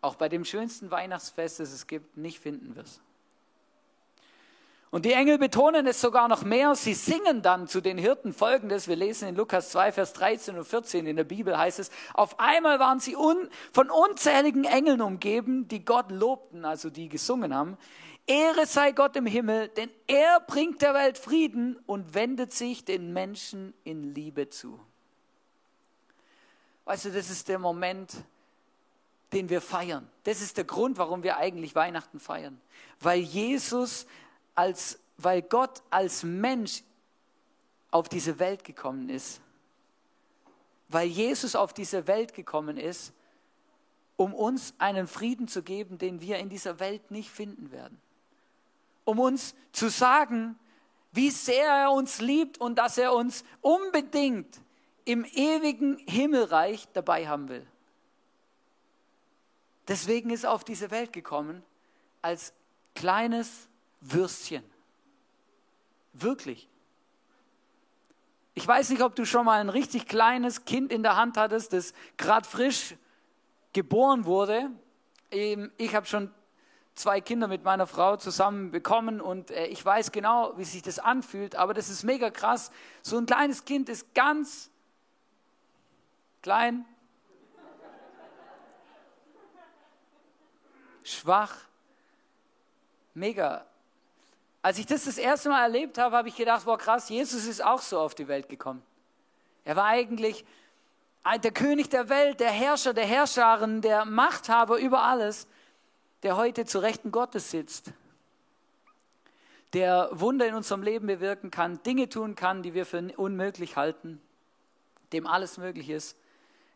auch 0.00 0.16
bei 0.16 0.28
dem 0.28 0.44
schönsten 0.44 0.90
Weihnachtsfest, 0.90 1.60
das 1.60 1.72
es 1.72 1.86
gibt, 1.86 2.16
nicht 2.16 2.40
finden 2.40 2.74
wirst. 2.74 3.00
Und 4.90 5.04
die 5.04 5.12
Engel 5.12 5.38
betonen 5.38 5.86
es 5.86 6.00
sogar 6.00 6.28
noch 6.28 6.44
mehr. 6.44 6.74
Sie 6.76 6.94
singen 6.94 7.42
dann 7.42 7.66
zu 7.66 7.80
den 7.80 7.98
Hirten 7.98 8.32
folgendes. 8.32 8.86
Wir 8.86 8.96
lesen 8.96 9.28
in 9.28 9.34
Lukas 9.34 9.70
2, 9.70 9.92
Vers 9.92 10.12
13 10.12 10.56
und 10.56 10.64
14 10.64 11.06
in 11.06 11.16
der 11.16 11.24
Bibel 11.24 11.58
heißt 11.58 11.80
es, 11.80 11.90
auf 12.14 12.38
einmal 12.38 12.78
waren 12.78 13.00
sie 13.00 13.16
un, 13.16 13.48
von 13.72 13.90
unzähligen 13.90 14.64
Engeln 14.64 15.00
umgeben, 15.00 15.66
die 15.68 15.84
Gott 15.84 16.10
lobten, 16.10 16.64
also 16.64 16.88
die 16.88 17.08
gesungen 17.08 17.54
haben. 17.54 17.76
Ehre 18.26 18.66
sei 18.66 18.92
Gott 18.92 19.16
im 19.16 19.26
Himmel, 19.26 19.68
denn 19.68 19.90
er 20.06 20.40
bringt 20.40 20.82
der 20.82 20.94
Welt 20.94 21.18
Frieden 21.18 21.78
und 21.86 22.14
wendet 22.14 22.52
sich 22.52 22.84
den 22.84 23.12
Menschen 23.12 23.72
in 23.84 24.14
Liebe 24.14 24.50
zu. 24.50 24.80
Weißt 26.84 27.06
du, 27.06 27.10
das 27.10 27.30
ist 27.30 27.48
der 27.48 27.58
Moment, 27.58 28.14
den 29.32 29.48
wir 29.48 29.60
feiern. 29.60 30.08
Das 30.24 30.40
ist 30.40 30.56
der 30.56 30.64
Grund, 30.64 30.98
warum 30.98 31.22
wir 31.22 31.36
eigentlich 31.36 31.74
Weihnachten 31.74 32.20
feiern. 32.20 32.60
Weil 33.00 33.20
Jesus 33.20 34.06
als, 34.56 34.98
weil 35.16 35.42
Gott 35.42 35.82
als 35.90 36.24
Mensch 36.24 36.82
auf 37.90 38.08
diese 38.08 38.38
Welt 38.38 38.64
gekommen 38.64 39.08
ist. 39.08 39.40
Weil 40.88 41.06
Jesus 41.06 41.54
auf 41.54 41.72
diese 41.72 42.06
Welt 42.06 42.34
gekommen 42.34 42.76
ist, 42.76 43.12
um 44.16 44.34
uns 44.34 44.74
einen 44.78 45.06
Frieden 45.06 45.46
zu 45.46 45.62
geben, 45.62 45.98
den 45.98 46.20
wir 46.20 46.38
in 46.38 46.48
dieser 46.48 46.80
Welt 46.80 47.10
nicht 47.10 47.30
finden 47.30 47.70
werden. 47.70 48.00
Um 49.04 49.20
uns 49.20 49.54
zu 49.72 49.88
sagen, 49.88 50.58
wie 51.12 51.30
sehr 51.30 51.68
er 51.68 51.90
uns 51.92 52.20
liebt 52.20 52.58
und 52.58 52.76
dass 52.76 52.98
er 52.98 53.14
uns 53.14 53.44
unbedingt 53.60 54.60
im 55.04 55.24
ewigen 55.24 55.98
Himmelreich 56.08 56.88
dabei 56.92 57.28
haben 57.28 57.48
will. 57.48 57.66
Deswegen 59.88 60.30
ist 60.30 60.44
er 60.44 60.52
auf 60.52 60.64
diese 60.64 60.90
Welt 60.90 61.12
gekommen 61.12 61.62
als 62.22 62.52
kleines 62.94 63.68
Würstchen. 64.00 64.64
Wirklich. 66.12 66.68
Ich 68.54 68.66
weiß 68.66 68.90
nicht, 68.90 69.02
ob 69.02 69.14
du 69.14 69.26
schon 69.26 69.44
mal 69.44 69.60
ein 69.60 69.68
richtig 69.68 70.06
kleines 70.06 70.64
Kind 70.64 70.90
in 70.90 71.02
der 71.02 71.16
Hand 71.16 71.36
hattest, 71.36 71.72
das 71.72 71.92
gerade 72.16 72.48
frisch 72.48 72.94
geboren 73.74 74.24
wurde. 74.24 74.70
Ich 75.30 75.94
habe 75.94 76.06
schon 76.06 76.32
zwei 76.94 77.20
Kinder 77.20 77.48
mit 77.48 77.62
meiner 77.62 77.86
Frau 77.86 78.16
zusammen 78.16 78.70
bekommen 78.70 79.20
und 79.20 79.50
äh, 79.50 79.66
ich 79.66 79.84
weiß 79.84 80.12
genau, 80.12 80.56
wie 80.56 80.64
sich 80.64 80.82
das 80.82 80.98
anfühlt, 80.98 81.54
aber 81.54 81.74
das 81.74 81.90
ist 81.90 82.02
mega 82.02 82.30
krass. 82.30 82.70
So 83.02 83.18
ein 83.18 83.26
kleines 83.26 83.66
Kind 83.66 83.90
ist 83.90 84.14
ganz 84.14 84.70
klein, 86.40 86.86
schwach, 91.02 91.54
mega 93.12 93.66
als 94.66 94.78
ich 94.78 94.86
das 94.86 95.04
das 95.04 95.16
erste 95.16 95.48
Mal 95.48 95.62
erlebt 95.62 95.96
habe, 95.96 96.16
habe 96.16 96.26
ich 96.26 96.34
gedacht, 96.34 96.64
boah 96.64 96.76
krass, 96.76 97.08
Jesus 97.08 97.46
ist 97.46 97.62
auch 97.62 97.80
so 97.80 98.00
auf 98.00 98.16
die 98.16 98.26
Welt 98.26 98.48
gekommen. 98.48 98.82
Er 99.64 99.76
war 99.76 99.84
eigentlich 99.84 100.44
der 101.40 101.52
König 101.52 101.88
der 101.88 102.08
Welt, 102.08 102.40
der 102.40 102.50
Herrscher 102.50 102.92
der 102.92 103.06
Herrscherin, 103.06 103.80
der 103.80 104.04
Machthaber 104.04 104.78
über 104.78 105.02
alles, 105.04 105.46
der 106.24 106.36
heute 106.36 106.64
zu 106.64 106.80
Rechten 106.80 107.12
Gottes 107.12 107.52
sitzt, 107.52 107.92
der 109.72 110.08
Wunder 110.10 110.48
in 110.48 110.54
unserem 110.56 110.82
Leben 110.82 111.06
bewirken 111.06 111.52
kann, 111.52 111.80
Dinge 111.84 112.08
tun 112.08 112.34
kann, 112.34 112.64
die 112.64 112.74
wir 112.74 112.86
für 112.86 113.12
unmöglich 113.16 113.76
halten, 113.76 114.20
dem 115.12 115.28
alles 115.28 115.58
möglich 115.58 115.90
ist, 115.90 116.16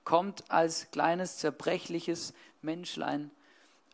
kommt 0.04 0.48
als 0.48 0.92
kleines, 0.92 1.38
zerbrechliches 1.38 2.34
Menschlein 2.62 3.32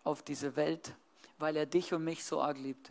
auf 0.05 0.23
diese 0.23 0.55
Welt, 0.55 0.93
weil 1.38 1.57
er 1.57 1.65
dich 1.65 1.95
und 1.95 2.05
mich 2.05 2.26
so 2.26 2.43
arg 2.43 2.59
liebt. 2.59 2.91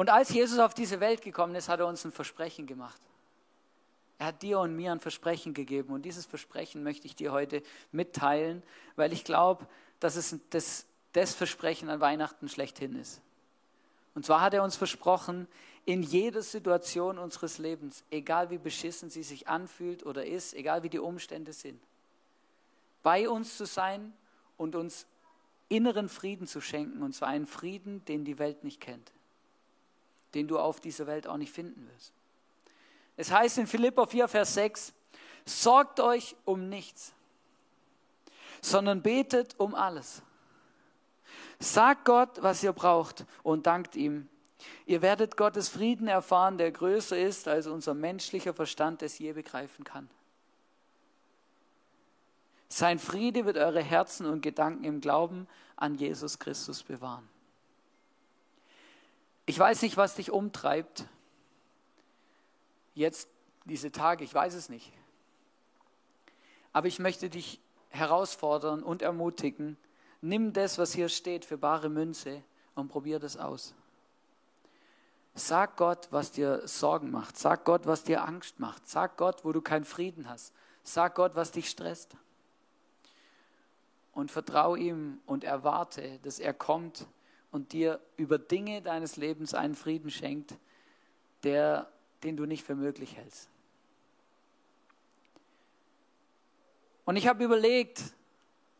Und 0.00 0.08
als 0.08 0.30
Jesus 0.30 0.58
auf 0.58 0.72
diese 0.72 0.98
Welt 0.98 1.20
gekommen 1.20 1.54
ist, 1.54 1.68
hat 1.68 1.80
er 1.80 1.86
uns 1.86 2.06
ein 2.06 2.10
Versprechen 2.10 2.66
gemacht. 2.66 2.98
Er 4.16 4.28
hat 4.28 4.40
dir 4.40 4.58
und 4.58 4.74
mir 4.74 4.92
ein 4.92 4.98
Versprechen 4.98 5.52
gegeben. 5.52 5.92
Und 5.92 6.06
dieses 6.06 6.24
Versprechen 6.24 6.82
möchte 6.82 7.06
ich 7.06 7.16
dir 7.16 7.32
heute 7.32 7.62
mitteilen, 7.92 8.62
weil 8.96 9.12
ich 9.12 9.24
glaube, 9.24 9.66
dass 9.98 10.16
es 10.16 10.34
das, 10.48 10.86
das 11.12 11.34
Versprechen 11.34 11.90
an 11.90 12.00
Weihnachten 12.00 12.48
schlechthin 12.48 12.98
ist. 12.98 13.20
Und 14.14 14.24
zwar 14.24 14.40
hat 14.40 14.54
er 14.54 14.62
uns 14.62 14.74
versprochen, 14.74 15.46
in 15.84 16.02
jeder 16.02 16.40
Situation 16.40 17.18
unseres 17.18 17.58
Lebens, 17.58 18.02
egal 18.10 18.48
wie 18.48 18.56
beschissen 18.56 19.10
sie 19.10 19.22
sich 19.22 19.48
anfühlt 19.48 20.06
oder 20.06 20.24
ist, 20.24 20.54
egal 20.54 20.82
wie 20.82 20.88
die 20.88 20.98
Umstände 20.98 21.52
sind, 21.52 21.78
bei 23.02 23.28
uns 23.28 23.58
zu 23.58 23.66
sein 23.66 24.14
und 24.56 24.76
uns 24.76 25.04
inneren 25.68 26.08
Frieden 26.08 26.46
zu 26.46 26.62
schenken, 26.62 27.02
und 27.02 27.14
zwar 27.14 27.28
einen 27.28 27.46
Frieden, 27.46 28.02
den 28.06 28.24
die 28.24 28.38
Welt 28.38 28.64
nicht 28.64 28.80
kennt 28.80 29.12
den 30.34 30.48
du 30.48 30.58
auf 30.58 30.80
dieser 30.80 31.06
Welt 31.06 31.26
auch 31.26 31.36
nicht 31.36 31.52
finden 31.52 31.88
wirst. 31.94 32.12
Es 33.16 33.30
heißt 33.30 33.58
in 33.58 33.66
Philippa 33.66 34.06
4, 34.06 34.28
Vers 34.28 34.54
6, 34.54 34.92
sorgt 35.44 36.00
euch 36.00 36.36
um 36.44 36.68
nichts, 36.68 37.12
sondern 38.62 39.02
betet 39.02 39.58
um 39.58 39.74
alles. 39.74 40.22
Sagt 41.58 42.06
Gott, 42.06 42.42
was 42.42 42.62
ihr 42.62 42.72
braucht 42.72 43.26
und 43.42 43.66
dankt 43.66 43.96
ihm. 43.96 44.28
Ihr 44.86 45.02
werdet 45.02 45.36
Gottes 45.36 45.68
Frieden 45.68 46.08
erfahren, 46.08 46.58
der 46.58 46.70
größer 46.70 47.18
ist, 47.18 47.48
als 47.48 47.66
unser 47.66 47.94
menschlicher 47.94 48.54
Verstand 48.54 49.02
es 49.02 49.18
je 49.18 49.32
begreifen 49.32 49.84
kann. 49.84 50.08
Sein 52.68 52.98
Friede 52.98 53.44
wird 53.44 53.56
eure 53.56 53.82
Herzen 53.82 54.26
und 54.26 54.42
Gedanken 54.42 54.84
im 54.84 55.00
Glauben 55.00 55.48
an 55.76 55.96
Jesus 55.96 56.38
Christus 56.38 56.82
bewahren. 56.82 57.28
Ich 59.50 59.58
weiß 59.58 59.82
nicht, 59.82 59.96
was 59.96 60.14
dich 60.14 60.30
umtreibt. 60.30 61.06
Jetzt, 62.94 63.28
diese 63.64 63.90
Tage, 63.90 64.22
ich 64.22 64.32
weiß 64.32 64.54
es 64.54 64.68
nicht. 64.68 64.92
Aber 66.72 66.86
ich 66.86 67.00
möchte 67.00 67.28
dich 67.28 67.60
herausfordern 67.88 68.80
und 68.80 69.02
ermutigen, 69.02 69.76
nimm 70.20 70.52
das, 70.52 70.78
was 70.78 70.92
hier 70.92 71.08
steht, 71.08 71.44
für 71.44 71.58
bare 71.58 71.88
Münze 71.88 72.44
und 72.76 72.90
probier 72.90 73.18
das 73.18 73.36
aus. 73.36 73.74
Sag 75.34 75.76
Gott, 75.76 76.06
was 76.12 76.30
dir 76.30 76.68
Sorgen 76.68 77.10
macht. 77.10 77.36
Sag 77.36 77.64
Gott, 77.64 77.86
was 77.86 78.04
dir 78.04 78.22
Angst 78.22 78.60
macht. 78.60 78.88
Sag 78.88 79.16
Gott, 79.16 79.44
wo 79.44 79.50
du 79.50 79.60
keinen 79.60 79.84
Frieden 79.84 80.28
hast. 80.28 80.54
Sag 80.84 81.16
Gott, 81.16 81.34
was 81.34 81.50
dich 81.50 81.68
stresst. 81.68 82.16
Und 84.12 84.30
vertrau 84.30 84.76
ihm 84.76 85.20
und 85.26 85.42
erwarte, 85.42 86.20
dass 86.20 86.38
er 86.38 86.54
kommt 86.54 87.08
und 87.50 87.72
dir 87.72 88.00
über 88.16 88.38
Dinge 88.38 88.82
deines 88.82 89.16
Lebens 89.16 89.54
einen 89.54 89.74
Frieden 89.74 90.10
schenkt, 90.10 90.54
der, 91.42 91.90
den 92.22 92.36
du 92.36 92.46
nicht 92.46 92.64
für 92.64 92.74
möglich 92.74 93.16
hältst. 93.16 93.48
Und 97.04 97.16
ich 97.16 97.26
habe 97.26 97.42
überlegt, 97.42 98.02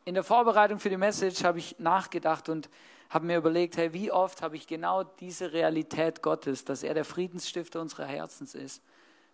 in 0.04 0.14
der 0.14 0.22
Vorbereitung 0.22 0.78
für 0.78 0.90
die 0.90 0.96
Message 0.96 1.42
habe 1.42 1.58
ich 1.58 1.78
nachgedacht 1.78 2.48
und 2.48 2.68
habe 3.08 3.26
mir 3.26 3.38
überlegt, 3.38 3.76
hey, 3.76 3.92
wie 3.92 4.12
oft 4.12 4.40
habe 4.40 4.56
ich 4.56 4.66
genau 4.66 5.02
diese 5.02 5.52
Realität 5.52 6.22
Gottes, 6.22 6.64
dass 6.64 6.84
er 6.84 6.94
der 6.94 7.04
Friedensstifter 7.04 7.80
unserer 7.80 8.06
Herzens 8.06 8.54
ist, 8.54 8.82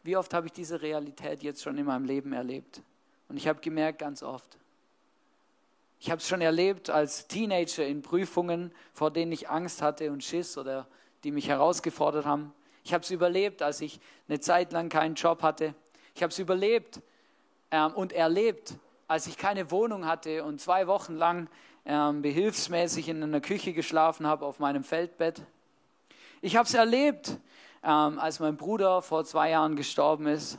wie 0.02 0.16
oft 0.16 0.32
habe 0.32 0.46
ich 0.46 0.52
diese 0.52 0.80
Realität 0.80 1.42
jetzt 1.42 1.62
schon 1.62 1.76
in 1.76 1.84
meinem 1.84 2.04
Leben 2.04 2.32
erlebt? 2.32 2.80
Und 3.28 3.36
ich 3.36 3.48
habe 3.48 3.60
gemerkt, 3.60 3.98
ganz 3.98 4.22
oft. 4.22 4.56
Ich 5.98 6.10
habe 6.10 6.20
es 6.20 6.28
schon 6.28 6.40
erlebt 6.40 6.90
als 6.90 7.26
Teenager 7.26 7.86
in 7.86 8.02
Prüfungen, 8.02 8.72
vor 8.92 9.10
denen 9.10 9.32
ich 9.32 9.48
Angst 9.48 9.82
hatte 9.82 10.10
und 10.12 10.22
Schiss 10.22 10.58
oder 10.58 10.86
die 11.24 11.30
mich 11.30 11.48
herausgefordert 11.48 12.26
haben. 12.26 12.52
Ich 12.84 12.94
habe 12.94 13.02
es 13.02 13.10
überlebt, 13.10 13.62
als 13.62 13.80
ich 13.80 14.00
eine 14.28 14.38
Zeit 14.38 14.72
lang 14.72 14.88
keinen 14.88 15.14
Job 15.14 15.42
hatte. 15.42 15.74
Ich 16.14 16.22
habe 16.22 16.30
es 16.30 16.38
überlebt 16.38 17.00
ähm, 17.70 17.92
und 17.94 18.12
erlebt, 18.12 18.74
als 19.08 19.26
ich 19.26 19.36
keine 19.36 19.70
Wohnung 19.70 20.06
hatte 20.06 20.44
und 20.44 20.60
zwei 20.60 20.86
Wochen 20.86 21.14
lang 21.14 21.48
ähm, 21.84 22.22
behilfsmäßig 22.22 23.08
in 23.08 23.22
einer 23.22 23.40
Küche 23.40 23.72
geschlafen 23.72 24.26
habe 24.26 24.44
auf 24.44 24.58
meinem 24.58 24.84
Feldbett. 24.84 25.42
Ich 26.42 26.56
habe 26.56 26.66
es 26.66 26.74
erlebt, 26.74 27.38
ähm, 27.82 28.18
als 28.18 28.40
mein 28.40 28.56
Bruder 28.56 29.02
vor 29.02 29.24
zwei 29.24 29.50
Jahren 29.50 29.76
gestorben 29.76 30.26
ist. 30.26 30.58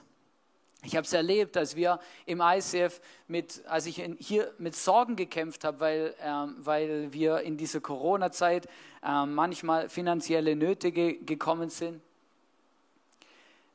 Ich 0.84 0.96
habe 0.96 1.06
es 1.06 1.14
erlebt, 1.14 1.58
als 1.58 1.76
wir 1.76 2.00
im 2.26 2.42
ICF 2.42 3.02
mit, 3.28 3.64
als 3.68 3.88
ich 3.88 4.00
in, 4.00 4.16
hier 4.20 4.54
mit 4.58 4.76
Sorgen 4.76 5.16
gekämpft 5.16 5.64
habe, 5.64 5.80
weil, 5.80 6.16
ähm, 6.22 6.56
weil 6.60 7.12
wir 7.12 7.42
in 7.42 7.58
dieser 7.58 7.82
Corona-Zeit 7.82 8.68
ähm, 9.04 9.34
manchmal 9.34 9.90
finanzielle 9.90 10.56
Nöte 10.56 10.92
ge 10.92 11.20
gekommen 11.26 11.70
sind. 11.70 12.02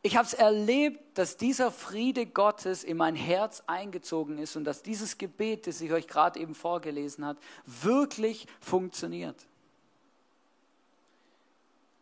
ich 0.03 0.17
habe 0.17 0.27
es 0.27 0.35
erlebt, 0.35 1.01
dass 1.19 1.37
dieser 1.37 1.71
Friede 1.71 2.27
Gottes 2.27 2.85
in 2.85 2.97
mein 2.97 3.17
Herz 3.17 3.63
eingezogen 3.67 4.39
ist 4.39 4.57
und 4.57 4.65
dass 4.65 4.83
dieses 4.83 5.19
Gebet, 5.19 5.67
das 5.67 5.81
ich 5.81 5.93
euch 5.93 6.07
gerade 6.07 6.41
eben 6.41 6.55
vorgelesen 6.55 7.25
habe, 7.25 7.39
wirklich 7.67 8.47
funktioniert. 8.61 9.47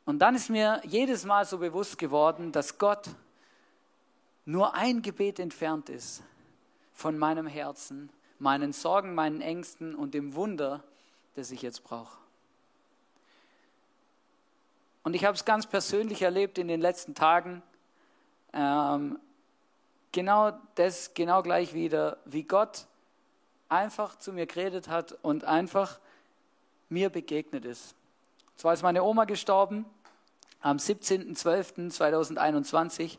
Und 0.04 0.18
dann 0.18 0.34
ist 0.34 0.50
mir 0.50 0.80
jedes 0.84 1.24
Mal 1.24 1.44
so 1.46 1.58
bewusst 1.58 1.98
geworden, 1.98 2.52
dass 2.52 2.78
Gott 2.78 3.10
nur 4.44 4.74
ein 4.74 5.02
Gebet 5.02 5.38
entfernt 5.38 5.88
ist 5.88 6.22
von 6.92 7.18
meinem 7.18 7.46
Herzen, 7.46 8.10
meinen 8.38 8.72
Sorgen, 8.72 9.14
meinen 9.14 9.40
Ängsten 9.40 9.94
und 9.94 10.14
dem 10.14 10.34
Wunder, 10.34 10.82
das 11.34 11.50
ich 11.50 11.62
jetzt 11.62 11.84
brauche. 11.84 12.18
Und 15.02 15.14
ich 15.14 15.24
habe 15.24 15.34
es 15.34 15.44
ganz 15.44 15.66
persönlich 15.66 16.22
erlebt 16.22 16.58
in 16.58 16.68
den 16.68 16.80
letzten 16.80 17.14
Tagen. 17.14 17.62
Ähm, 18.52 19.18
genau 20.12 20.52
das, 20.74 21.14
genau 21.14 21.42
gleich 21.42 21.72
wieder, 21.72 22.18
wie 22.24 22.42
Gott 22.42 22.86
einfach 23.68 24.18
zu 24.18 24.32
mir 24.32 24.46
geredet 24.46 24.88
hat 24.88 25.16
und 25.22 25.44
einfach 25.44 26.00
mir 26.88 27.08
begegnet 27.08 27.64
ist. 27.64 27.94
Zwar 28.56 28.74
ist 28.74 28.82
meine 28.82 29.04
Oma 29.04 29.24
gestorben 29.24 29.86
am 30.60 30.76
17.12.2021, 30.76 33.18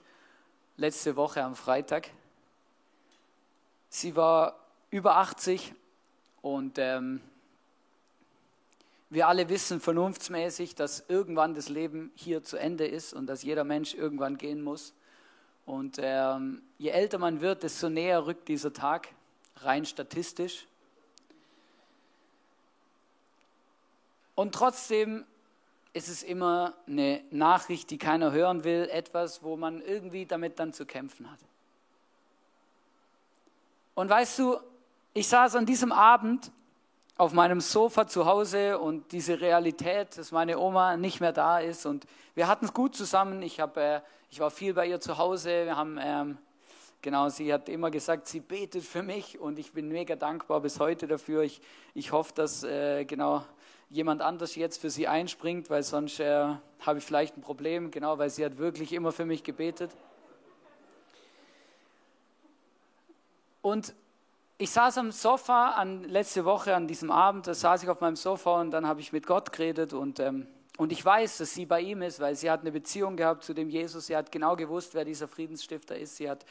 letzte 0.78 1.16
Woche 1.16 1.44
am 1.44 1.56
Freitag. 1.56 2.10
Sie 3.90 4.16
war 4.16 4.60
über 4.90 5.18
80 5.18 5.74
und 6.42 6.78
ähm, 6.78 7.22
wir 9.10 9.28
alle 9.28 9.50
wissen 9.50 9.82
vernunftsmäßig, 9.82 10.76
dass 10.76 11.04
irgendwann 11.10 11.54
das 11.54 11.68
Leben 11.68 12.12
hier 12.16 12.44
zu 12.44 12.58
Ende 12.58 12.88
ist 12.88 13.14
und 13.14 13.28
dass 13.28 13.44
jeder 13.44 13.66
Mensch 13.66 13.94
irgendwann 13.94 14.38
gehen 14.38 14.62
muss. 14.62 14.94
Und 15.66 15.98
ähm, 16.02 16.62
je 16.78 16.90
älter 16.90 17.18
man 17.18 17.42
wird, 17.42 17.64
desto 17.64 17.90
näher 17.90 18.26
rückt 18.26 18.48
dieser 18.48 18.72
Tag, 18.72 19.10
rein 19.58 19.86
statistisch. 19.86 20.66
Und 24.34 24.56
trotzdem 24.56 25.26
ist 25.94 26.08
es 26.08 26.24
immer 26.24 26.74
eine 26.88 27.22
Nachricht, 27.32 27.90
die 27.90 27.98
keiner 27.98 28.32
hören 28.32 28.64
will, 28.64 28.88
etwas, 28.92 29.44
wo 29.44 29.58
man 29.58 29.82
irgendwie 29.82 30.26
damit 30.26 30.60
dann 30.60 30.74
zu 30.74 30.86
kämpfen 30.86 31.30
hat. 31.30 31.40
Und 33.94 34.10
weißt 34.10 34.40
du, 34.40 34.58
ich 35.14 35.28
saß 35.28 35.56
an 35.58 35.66
diesem 35.66 35.92
Abend 35.92 36.52
auf 37.18 37.34
meinem 37.34 37.60
Sofa 37.60 38.08
zu 38.08 38.26
Hause 38.26 38.80
und 38.80 39.12
diese 39.12 39.42
Realität, 39.42 40.18
dass 40.18 40.32
meine 40.32 40.58
Oma 40.58 40.96
nicht 40.96 41.20
mehr 41.20 41.34
da 41.34 41.60
ist 41.60 41.86
und 41.86 42.06
wir 42.34 42.48
hatten 42.48 42.66
es 42.66 42.74
gut 42.74 42.96
zusammen. 42.96 43.42
Ich, 43.44 43.60
hab, 43.60 43.76
äh, 43.76 44.02
ich 44.30 44.40
war 44.40 44.50
viel 44.50 44.74
bei 44.74 44.88
ihr 44.88 45.02
zu 45.02 45.18
Hause. 45.18 45.66
Wir 45.66 45.76
haben, 45.76 46.00
ähm, 46.02 46.38
genau, 47.02 47.28
sie 47.28 47.54
hat 47.54 47.68
immer 47.68 47.92
gesagt, 47.92 48.28
sie 48.28 48.40
betet 48.40 48.84
für 48.84 49.04
mich 49.04 49.38
und 49.38 49.60
ich 49.60 49.74
bin 49.74 49.90
mega 49.90 50.16
dankbar 50.16 50.62
bis 50.62 50.80
heute 50.80 51.08
dafür. 51.08 51.44
Ich, 51.44 51.62
ich 51.94 52.14
hoffe, 52.14 52.34
dass 52.34 52.64
äh, 52.64 53.04
genau 53.04 53.44
jemand 53.92 54.22
anders 54.22 54.56
jetzt 54.56 54.80
für 54.80 54.90
sie 54.90 55.08
einspringt, 55.08 55.70
weil 55.70 55.84
sonst 55.84 56.20
äh, 56.20 56.56
habe 56.80 57.00
ich 57.00 57.04
vielleicht 57.04 57.38
ein 57.38 57.42
Problem, 57.42 57.92
genau, 57.92 58.18
weil 58.18 58.30
sie 58.30 58.44
hat 58.44 58.58
wirklich 58.58 58.94
immer 58.94 59.12
für 59.12 59.26
mich 59.26 59.44
gebetet. 59.44 59.92
Und 63.62 63.94
ich 64.58 64.72
saß 64.72 64.98
am 64.98 65.12
Sofa 65.12 65.72
an, 65.72 66.04
letzte 66.06 66.46
Woche 66.46 66.74
an 66.74 66.88
diesem 66.88 67.12
Abend, 67.12 67.48
da 67.48 67.54
saß 67.54 67.84
ich 67.84 67.90
auf 67.90 68.00
meinem 68.00 68.16
Sofa 68.16 68.62
und 68.62 68.72
dann 68.72 68.88
habe 68.88 69.02
ich 69.02 69.12
mit 69.12 69.28
Gott 69.28 69.52
geredet 69.52 69.94
und, 69.94 70.20
ähm, 70.20 70.48
und 70.78 70.92
ich 70.92 71.04
weiß, 71.04 71.40
dass 71.40 71.54
sie 71.54 71.66
bei 71.66 71.82
ihm 71.82 72.02
ist, 72.02 72.20
weil 72.20 72.36
sie 72.36 72.50
hat 72.50 72.62
eine 72.62 72.72
Beziehung 72.72 73.18
gehabt 73.18 73.44
zu 73.44 73.54
dem 73.54 73.70
Jesus, 73.70 74.08
sie 74.08 74.16
hat 74.16 74.32
genau 74.32 74.56
gewusst, 74.56 74.94
wer 74.94 75.04
dieser 75.04 75.28
Friedensstifter 75.28 75.98
ist, 75.98 76.16
sie 76.16 76.30
hat 76.30 76.46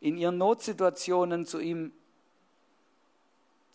in 0.00 0.16
ihren 0.16 0.38
Notsituationen 0.38 1.46
zu 1.46 1.58
ihm 1.58 1.92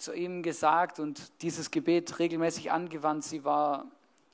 zu 0.01 0.13
ihm 0.13 0.43
gesagt 0.43 0.99
und 0.99 1.41
dieses 1.41 1.71
Gebet 1.71 2.19
regelmäßig 2.19 2.71
angewandt. 2.71 3.23
Sie 3.23 3.43
war, 3.43 3.85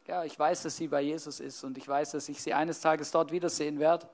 ja, 0.07 0.23
ich 0.23 0.37
weiß, 0.37 0.63
dass 0.63 0.77
sie 0.77 0.87
bei 0.87 1.01
Jesus 1.01 1.39
ist 1.39 1.63
und 1.63 1.77
ich 1.77 1.87
weiß, 1.87 2.11
dass 2.11 2.29
ich 2.29 2.41
sie 2.41 2.53
eines 2.53 2.81
Tages 2.81 3.11
dort 3.11 3.31
wiedersehen 3.31 3.79
werde. 3.79 4.07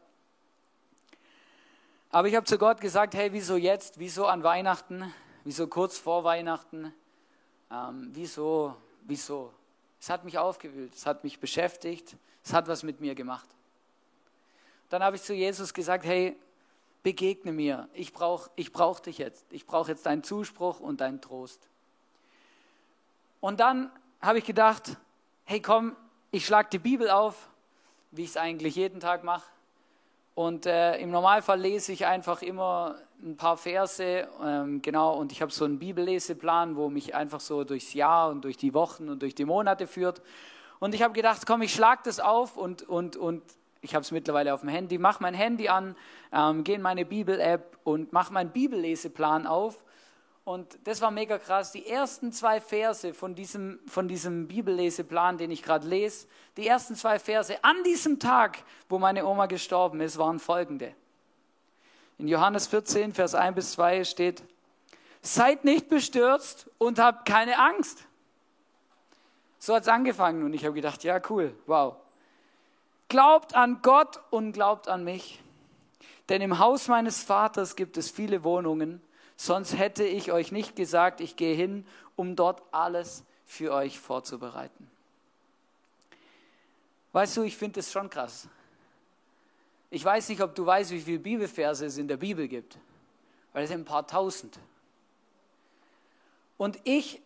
Aber 2.10 2.28
ich 2.28 2.36
habe 2.36 2.46
zu 2.46 2.58
Gott 2.58 2.82
gesagt, 2.82 3.16
hey, 3.16 3.32
wieso 3.34 3.56
jetzt? 3.56 4.00
Wieso 4.00 4.26
an 4.26 4.44
Weihnachten? 4.44 5.14
Wieso 5.44 5.68
kurz 5.68 5.98
vor 5.98 6.24
Weihnachten? 6.24 6.94
Ähm, 7.72 8.10
wieso? 8.14 8.76
Wieso? 9.02 9.52
Es 10.00 10.10
hat 10.10 10.26
mich 10.26 10.38
aufgewühlt, 10.38 10.94
es 10.94 11.06
hat 11.06 11.24
mich 11.24 11.40
beschäftigt, 11.40 12.16
es 12.44 12.54
hat 12.54 12.68
was 12.68 12.84
mit 12.84 13.00
mir 13.00 13.16
gemacht. 13.16 13.48
Dann 14.90 15.02
habe 15.02 15.16
ich 15.16 15.24
zu 15.24 15.34
Jesus 15.34 15.74
gesagt, 15.74 16.06
hey, 16.06 16.36
begegne 17.04 17.52
mir. 17.52 17.90
Ich 17.94 18.14
brauche 18.14 18.50
ich 18.56 18.72
brauch 18.72 19.00
dich 19.00 19.18
jetzt. 19.18 19.46
Ich 19.52 19.66
brauche 19.66 19.92
jetzt 19.92 20.06
deinen 20.06 20.24
Zuspruch 20.24 20.80
und 20.80 21.02
deinen 21.02 21.22
Trost. 21.22 21.68
Und 23.42 23.60
dann 23.60 23.92
habe 24.22 24.40
ich 24.40 24.46
gedacht, 24.46 24.98
hey 25.44 25.62
komm, 25.62 25.96
ich 26.32 26.46
schlage 26.46 26.70
die 26.72 26.80
Bibel 26.80 27.10
auf, 27.10 27.50
wie 28.12 28.24
ich 28.24 28.30
es 28.30 28.38
eigentlich 28.38 28.76
jeden 28.76 29.00
Tag 29.00 29.24
mache. 29.24 29.44
Und 30.36 30.66
äh, 30.66 30.98
im 30.98 31.12
Normalfall 31.12 31.60
lese 31.60 31.92
ich 31.92 32.06
einfach 32.08 32.42
immer 32.42 32.96
ein 33.22 33.38
paar 33.38 33.56
Verse, 33.56 34.28
ähm, 34.44 34.82
genau, 34.82 35.16
und 35.16 35.32
ich 35.32 35.42
habe 35.42 35.52
so 35.52 35.64
einen 35.64 35.78
Bibelleseplan, 35.78 36.76
wo 36.76 36.90
mich 36.90 37.14
einfach 37.14 37.40
so 37.40 37.64
durchs 37.64 37.94
Jahr 37.94 38.30
und 38.30 38.44
durch 38.44 38.58
die 38.58 38.74
Wochen 38.74 39.10
und 39.10 39.22
durch 39.22 39.36
die 39.36 39.46
Monate 39.46 39.86
führt. 39.86 40.22
Und 40.80 40.96
ich 40.96 41.04
habe 41.04 41.14
gedacht, 41.14 41.46
komm, 41.46 41.62
ich 41.62 41.74
schlage 41.74 42.02
das 42.06 42.20
auf 42.20 42.58
und, 42.58 42.82
und, 42.84 43.16
und 43.16 43.44
ich 43.84 43.94
habe 43.94 44.02
es 44.02 44.12
mittlerweile 44.12 44.54
auf 44.54 44.62
dem 44.62 44.70
Handy, 44.70 44.98
mache 44.98 45.22
mein 45.22 45.34
Handy 45.34 45.68
an, 45.68 45.96
ähm, 46.32 46.64
gehe 46.64 46.76
in 46.76 46.82
meine 46.82 47.06
Bibel-App 47.06 47.78
und 47.84 48.14
mache 48.14 48.32
meinen 48.32 48.50
Bibelleseplan 48.50 49.46
auf. 49.46 49.84
Und 50.46 50.78
das 50.86 51.02
war 51.02 51.12
mega 51.12 51.38
krass. 51.38 51.74
Die 51.74 51.86
ersten 51.86 52.32
zwei 52.32 52.62
Verse 52.62 53.14
von 53.14 53.36
diesem, 53.36 53.80
von 53.86 54.08
diesem 54.08 54.48
Bibelleseplan, 54.48 55.38
den 55.38 55.52
ich 55.52 55.64
gerade 55.64 55.88
lese, 55.88 56.28
die 56.56 56.66
ersten 56.66 56.96
zwei 56.96 57.20
Verse 57.20 57.62
an 57.64 57.84
diesem 57.84 58.20
Tag, 58.20 58.64
wo 58.88 59.00
meine 59.00 59.26
Oma 59.26 59.48
gestorben 59.48 60.00
ist, 60.00 60.18
waren 60.18 60.40
folgende. 60.40 60.96
In 62.18 62.30
Johannes 62.30 62.68
14, 62.68 63.14
Vers 63.14 63.36
1 63.36 63.56
bis 63.56 63.72
2 63.74 64.06
steht, 64.06 64.44
seid 65.22 65.66
nicht 65.66 65.90
bestürzt 65.90 66.70
und 66.78 67.00
habt 67.00 67.26
keine 67.26 67.60
Angst. 67.60 68.06
So 69.60 69.76
hat 69.76 69.84
es 69.84 69.90
angefangen 69.90 70.44
und 70.44 70.54
ich 70.54 70.64
habe 70.64 70.74
gedacht, 70.74 71.04
ja 71.04 71.22
cool, 71.30 71.54
wow. 71.66 71.96
Glaubt 73.14 73.54
an 73.54 73.84
Gott 73.84 74.20
und 74.32 74.54
glaubt 74.54 74.88
an 74.88 75.04
mich. 75.04 75.40
Denn 76.30 76.42
im 76.42 76.58
Haus 76.58 76.88
meines 76.88 77.22
Vaters 77.22 77.76
gibt 77.76 77.96
es 77.96 78.10
viele 78.10 78.44
Wohnungen, 78.44 79.04
sonst 79.36 79.78
hätte 79.78 80.04
ich 80.04 80.32
euch 80.32 80.52
nicht 80.52 80.76
gesagt, 80.76 81.22
ich 81.22 81.36
gehe 81.36 81.54
hin, 81.54 81.86
um 82.16 82.36
dort 82.36 82.64
alles 82.72 83.24
für 83.46 83.72
euch 83.72 84.00
vorzubereiten. 84.00 84.90
Weißt 87.12 87.38
du, 87.38 87.44
ich 87.44 87.56
finde 87.56 87.82
es 87.82 87.92
schon 87.92 88.10
krass. 88.10 88.48
Ich 89.92 90.04
weiß 90.04 90.30
nicht, 90.30 90.42
ob 90.42 90.56
du 90.56 90.66
weißt, 90.66 90.90
wie 90.90 91.02
viele 91.02 91.20
Bibelverse 91.20 91.86
es 91.86 92.00
in 92.00 92.08
der 92.08 92.18
Bibel 92.18 92.48
gibt, 92.48 92.80
weil 93.52 93.66
es 93.66 93.70
sind 93.70 93.82
ein 93.82 93.86
paar 93.86 94.08
tausend. 94.08 94.58
Und 96.58 96.80
ich, 96.84 97.22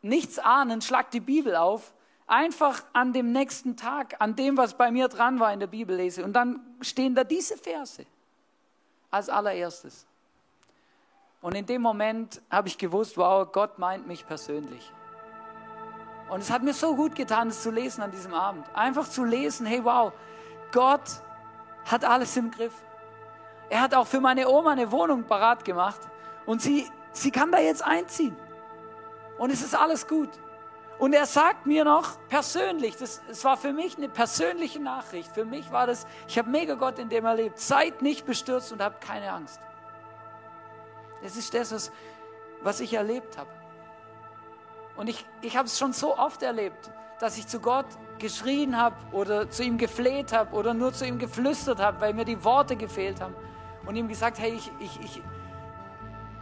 nichts 0.00 0.38
ahnend, 0.38 0.82
schlag 0.82 1.10
die 1.10 1.20
Bibel 1.20 1.56
auf 1.56 1.92
einfach 2.26 2.82
an 2.92 3.12
dem 3.12 3.32
nächsten 3.32 3.76
Tag, 3.76 4.16
an 4.18 4.34
dem, 4.36 4.56
was 4.56 4.74
bei 4.74 4.90
mir 4.90 5.08
dran 5.08 5.40
war 5.40 5.52
in 5.52 5.60
der 5.60 5.66
Bibel 5.66 5.96
lese. 5.96 6.24
Und 6.24 6.32
dann 6.32 6.60
stehen 6.80 7.14
da 7.14 7.24
diese 7.24 7.56
Verse 7.56 8.04
als 9.10 9.28
allererstes. 9.28 10.06
Und 11.40 11.54
in 11.54 11.66
dem 11.66 11.82
Moment 11.82 12.42
habe 12.50 12.68
ich 12.68 12.76
gewusst, 12.76 13.16
wow, 13.16 13.50
Gott 13.50 13.78
meint 13.78 14.06
mich 14.06 14.26
persönlich. 14.26 14.92
Und 16.28 16.40
es 16.40 16.50
hat 16.50 16.62
mir 16.62 16.74
so 16.74 16.96
gut 16.96 17.14
getan, 17.14 17.48
es 17.48 17.62
zu 17.62 17.70
lesen 17.70 18.02
an 18.02 18.10
diesem 18.10 18.34
Abend. 18.34 18.66
Einfach 18.74 19.08
zu 19.08 19.24
lesen, 19.24 19.64
hey, 19.64 19.84
wow, 19.84 20.12
Gott 20.72 21.22
hat 21.84 22.04
alles 22.04 22.36
im 22.36 22.50
Griff. 22.50 22.74
Er 23.68 23.80
hat 23.80 23.94
auch 23.94 24.06
für 24.06 24.20
meine 24.20 24.48
Oma 24.48 24.72
eine 24.72 24.90
Wohnung 24.90 25.24
parat 25.24 25.64
gemacht 25.64 26.00
und 26.46 26.60
sie, 26.60 26.90
sie 27.12 27.30
kann 27.30 27.52
da 27.52 27.58
jetzt 27.58 27.84
einziehen. 27.84 28.36
Und 29.38 29.50
es 29.50 29.62
ist 29.62 29.74
alles 29.74 30.06
gut. 30.06 30.30
Und 30.98 31.12
er 31.12 31.26
sagt 31.26 31.66
mir 31.66 31.84
noch 31.84 32.16
persönlich, 32.28 32.96
das, 32.96 33.20
das 33.28 33.44
war 33.44 33.56
für 33.56 33.72
mich 33.72 33.98
eine 33.98 34.08
persönliche 34.08 34.80
Nachricht. 34.80 35.30
Für 35.32 35.44
mich 35.44 35.70
war 35.70 35.86
das, 35.86 36.06
ich 36.26 36.38
habe 36.38 36.48
mega 36.48 36.74
Gott 36.74 36.98
in 36.98 37.08
dem 37.08 37.26
erlebt. 37.26 37.58
Seid 37.58 38.00
nicht 38.00 38.24
bestürzt 38.24 38.72
und 38.72 38.82
habt 38.82 39.04
keine 39.04 39.30
Angst. 39.30 39.60
Das 41.22 41.36
ist 41.36 41.52
das, 41.52 41.72
was, 41.72 41.92
was 42.62 42.80
ich 42.80 42.94
erlebt 42.94 43.36
habe. 43.36 43.50
Und 44.96 45.08
ich, 45.08 45.26
ich 45.42 45.56
habe 45.56 45.66
es 45.66 45.78
schon 45.78 45.92
so 45.92 46.16
oft 46.16 46.42
erlebt, 46.42 46.90
dass 47.18 47.36
ich 47.36 47.46
zu 47.46 47.60
Gott 47.60 47.86
geschrien 48.18 48.78
habe 48.78 48.96
oder 49.12 49.50
zu 49.50 49.62
ihm 49.62 49.76
gefleht 49.76 50.32
habe 50.32 50.54
oder 50.54 50.72
nur 50.72 50.94
zu 50.94 51.06
ihm 51.06 51.18
geflüstert 51.18 51.78
habe, 51.78 52.00
weil 52.00 52.14
mir 52.14 52.24
die 52.24 52.42
Worte 52.42 52.76
gefehlt 52.76 53.20
haben. 53.20 53.34
Und 53.84 53.96
ihm 53.96 54.08
gesagt, 54.08 54.38
hey, 54.38 54.52
ich, 54.54 54.70
ich, 54.80 55.00
ich, 55.00 55.22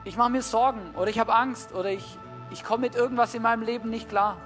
ich 0.04 0.16
mache 0.16 0.30
mir 0.30 0.42
Sorgen 0.42 0.94
oder 0.94 1.08
ich 1.08 1.18
habe 1.18 1.34
Angst 1.34 1.74
oder 1.74 1.90
ich, 1.90 2.18
ich 2.50 2.64
komme 2.64 2.82
mit 2.82 2.94
irgendwas 2.94 3.34
in 3.34 3.42
meinem 3.42 3.62
Leben 3.62 3.90
nicht 3.90 4.08
klar. 4.08 4.36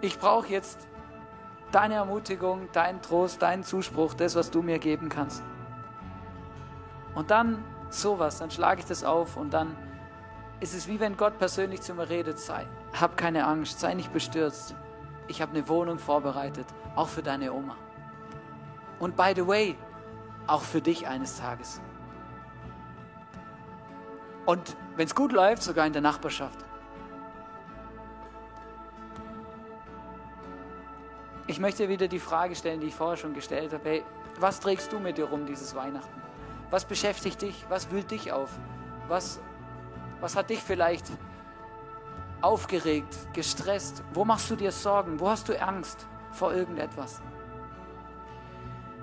Ich 0.00 0.18
brauche 0.18 0.48
jetzt 0.48 0.88
deine 1.72 1.94
Ermutigung, 1.94 2.68
dein 2.72 3.02
Trost, 3.02 3.42
dein 3.42 3.62
Zuspruch, 3.64 4.14
das, 4.14 4.34
was 4.34 4.50
du 4.50 4.62
mir 4.62 4.78
geben 4.78 5.08
kannst. 5.08 5.42
Und 7.14 7.30
dann 7.30 7.62
sowas, 7.90 8.38
dann 8.38 8.50
schlage 8.50 8.80
ich 8.80 8.86
das 8.86 9.04
auf 9.04 9.36
und 9.36 9.52
dann 9.52 9.76
ist 10.60 10.74
es 10.74 10.88
wie 10.88 11.00
wenn 11.00 11.16
Gott 11.16 11.38
persönlich 11.38 11.80
zu 11.80 11.94
mir 11.94 12.08
redet, 12.08 12.38
sei, 12.38 12.66
hab 12.98 13.16
keine 13.16 13.46
Angst, 13.46 13.80
sei 13.80 13.94
nicht 13.94 14.12
bestürzt. 14.12 14.74
Ich 15.26 15.40
habe 15.40 15.52
eine 15.52 15.68
Wohnung 15.68 15.98
vorbereitet, 15.98 16.66
auch 16.96 17.08
für 17.08 17.22
deine 17.22 17.52
Oma. 17.52 17.76
Und 18.98 19.16
by 19.16 19.32
the 19.34 19.46
way, 19.46 19.76
auch 20.46 20.62
für 20.62 20.80
dich 20.80 21.06
eines 21.06 21.38
Tages. 21.38 21.80
Und 24.44 24.76
wenn 25.00 25.06
es 25.06 25.14
gut 25.14 25.32
läuft, 25.32 25.62
sogar 25.62 25.86
in 25.86 25.94
der 25.94 26.02
Nachbarschaft. 26.02 26.58
Ich 31.46 31.58
möchte 31.58 31.88
wieder 31.88 32.06
die 32.06 32.18
Frage 32.18 32.54
stellen, 32.54 32.82
die 32.82 32.88
ich 32.88 32.94
vorher 32.94 33.16
schon 33.16 33.32
gestellt 33.32 33.72
habe. 33.72 33.88
Hey, 33.88 34.04
was 34.38 34.60
trägst 34.60 34.92
du 34.92 34.98
mit 34.98 35.16
dir 35.16 35.24
rum 35.24 35.46
dieses 35.46 35.74
Weihnachten? 35.74 36.20
Was 36.68 36.84
beschäftigt 36.84 37.40
dich? 37.40 37.64
Was 37.70 37.90
wühlt 37.90 38.10
dich 38.10 38.30
auf? 38.30 38.50
Was, 39.08 39.40
was 40.20 40.36
hat 40.36 40.50
dich 40.50 40.60
vielleicht 40.60 41.06
aufgeregt, 42.42 43.16
gestresst? 43.32 44.02
Wo 44.12 44.26
machst 44.26 44.50
du 44.50 44.56
dir 44.56 44.70
Sorgen? 44.70 45.18
Wo 45.18 45.30
hast 45.30 45.48
du 45.48 45.58
Angst 45.62 46.06
vor 46.30 46.52
irgendetwas? 46.52 47.22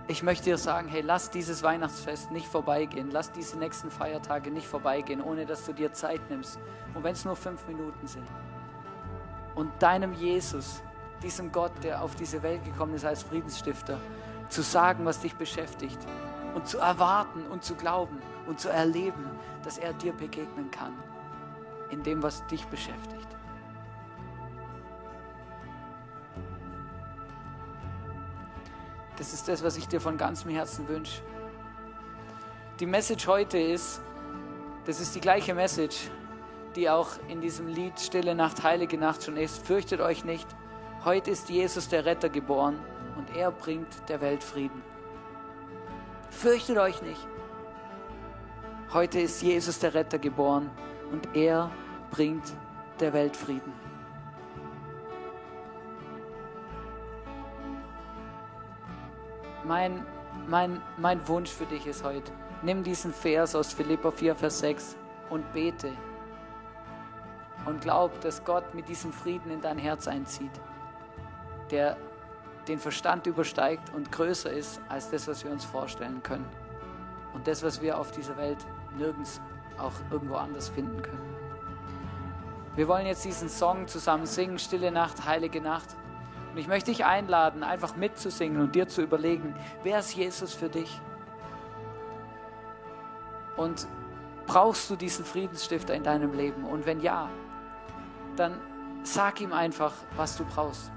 Ich 0.09 0.23
möchte 0.23 0.45
dir 0.45 0.57
sagen, 0.57 0.87
hey, 0.87 1.01
lass 1.01 1.31
dieses 1.31 1.63
Weihnachtsfest 1.63 2.31
nicht 2.31 2.47
vorbeigehen. 2.47 3.09
Lass 3.11 3.29
diese 3.33 3.57
nächsten 3.57 3.91
Feiertage 3.91 4.51
nicht 4.51 4.65
vorbeigehen, 4.65 5.21
ohne 5.21 5.45
dass 5.45 5.65
du 5.65 5.73
dir 5.73 5.91
Zeit 5.91 6.21
nimmst. 6.29 6.59
Und 6.93 7.03
wenn 7.03 7.11
es 7.11 7.25
nur 7.25 7.35
fünf 7.35 7.67
Minuten 7.67 8.07
sind. 8.07 8.27
Und 9.55 9.69
deinem 9.79 10.13
Jesus, 10.13 10.81
diesem 11.21 11.51
Gott, 11.51 11.73
der 11.83 12.01
auf 12.01 12.15
diese 12.15 12.41
Welt 12.41 12.63
gekommen 12.63 12.93
ist 12.93 13.03
als 13.03 13.23
Friedensstifter, 13.23 13.99
zu 14.47 14.61
sagen, 14.61 15.03
was 15.05 15.19
dich 15.19 15.35
beschäftigt 15.35 15.99
und 16.55 16.67
zu 16.67 16.77
erwarten 16.77 17.45
und 17.47 17.63
zu 17.63 17.75
glauben 17.75 18.21
und 18.45 18.61
zu 18.61 18.69
erleben, 18.69 19.25
dass 19.63 19.77
er 19.77 19.91
dir 19.91 20.13
begegnen 20.13 20.71
kann 20.71 20.93
in 21.89 22.01
dem, 22.03 22.23
was 22.23 22.45
dich 22.47 22.65
beschäftigt. 22.67 23.27
Das 29.27 29.33
ist 29.33 29.47
das, 29.49 29.61
was 29.61 29.75
ich 29.75 29.89
dir 29.89 29.99
von 29.99 30.17
ganzem 30.17 30.51
Herzen 30.51 30.87
wünsche. 30.87 31.21
Die 32.79 32.85
Message 32.85 33.27
heute 33.27 33.57
ist, 33.57 33.99
das 34.85 35.01
ist 35.01 35.15
die 35.15 35.19
gleiche 35.19 35.53
Message, 35.53 36.09
die 36.77 36.89
auch 36.89 37.09
in 37.27 37.41
diesem 37.41 37.67
Lied 37.67 37.99
Stille 37.99 38.35
Nacht, 38.35 38.63
Heilige 38.63 38.97
Nacht 38.97 39.25
schon 39.25 39.35
ist. 39.35 39.67
Fürchtet 39.67 39.99
euch 39.99 40.23
nicht, 40.23 40.47
Heute 41.03 41.31
ist 41.31 41.49
Jesus 41.49 41.89
der 41.89 42.05
Retter 42.05 42.29
geboren 42.29 42.79
und 43.17 43.35
er 43.35 43.51
bringt 43.51 43.87
der 44.09 44.19
Welt 44.19 44.43
Frieden. 44.43 44.81
Fürchtet 46.29 46.77
euch 46.77 47.01
nicht. 47.01 47.27
Heute 48.93 49.19
ist 49.19 49.41
Jesus 49.41 49.79
der 49.79 49.93
Retter 49.93 50.19
geboren 50.19 50.69
und 51.11 51.35
er 51.35 51.69
bringt 52.11 52.53
der 53.01 53.13
Welt 53.13 53.35
Frieden. 53.35 53.86
Mein, 59.67 60.05
mein, 60.47 60.81
mein 60.97 61.27
Wunsch 61.27 61.51
für 61.51 61.65
dich 61.65 61.85
ist 61.85 62.03
heute, 62.03 62.31
nimm 62.61 62.83
diesen 62.83 63.13
Vers 63.13 63.53
aus 63.53 63.73
Philippa 63.73 64.11
4, 64.11 64.35
Vers 64.35 64.59
6 64.59 64.95
und 65.29 65.51
bete. 65.53 65.91
Und 67.65 67.81
glaub, 67.81 68.19
dass 68.21 68.43
Gott 68.45 68.73
mit 68.73 68.87
diesem 68.87 69.11
Frieden 69.11 69.51
in 69.51 69.61
dein 69.61 69.77
Herz 69.77 70.07
einzieht 70.07 70.51
der 71.71 71.97
den 72.67 72.79
Verstand 72.79 73.25
übersteigt 73.27 73.93
und 73.95 74.11
größer 74.11 74.51
ist 74.51 74.81
als 74.89 75.09
das, 75.09 75.27
was 75.27 75.45
wir 75.45 75.51
uns 75.51 75.63
vorstellen 75.63 76.21
können. 76.21 76.45
Und 77.33 77.47
das, 77.47 77.63
was 77.63 77.81
wir 77.81 77.97
auf 77.97 78.11
dieser 78.11 78.35
Welt 78.35 78.57
nirgends 78.97 79.39
auch 79.77 79.93
irgendwo 80.11 80.35
anders 80.35 80.67
finden 80.67 81.01
können. 81.01 81.35
Wir 82.75 82.87
wollen 82.87 83.05
jetzt 83.05 83.23
diesen 83.23 83.47
Song 83.47 83.87
zusammen 83.87 84.25
singen, 84.25 84.59
Stille 84.59 84.91
Nacht, 84.91 85.25
Heilige 85.25 85.61
Nacht. 85.61 85.95
Und 86.51 86.57
ich 86.57 86.67
möchte 86.67 86.91
dich 86.91 87.05
einladen, 87.05 87.63
einfach 87.63 87.95
mitzusingen 87.95 88.61
und 88.61 88.75
dir 88.75 88.87
zu 88.87 89.01
überlegen, 89.01 89.55
wer 89.83 89.99
ist 89.99 90.15
Jesus 90.15 90.53
für 90.53 90.69
dich? 90.69 90.99
Und 93.57 93.87
brauchst 94.45 94.89
du 94.89 94.95
diesen 94.95 95.25
Friedensstifter 95.25 95.93
in 95.93 96.03
deinem 96.03 96.33
Leben? 96.33 96.63
Und 96.63 96.85
wenn 96.85 97.01
ja, 97.01 97.29
dann 98.35 98.59
sag 99.03 99.41
ihm 99.41 99.53
einfach, 99.53 99.93
was 100.15 100.37
du 100.37 100.45
brauchst 100.45 100.91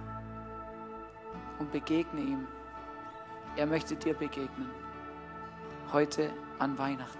und 1.58 1.70
begegne 1.70 2.20
ihm. 2.20 2.46
Er 3.56 3.66
möchte 3.66 3.96
dir 3.96 4.14
begegnen. 4.14 4.70
Heute 5.92 6.30
an 6.58 6.76
Weihnachten. 6.78 7.19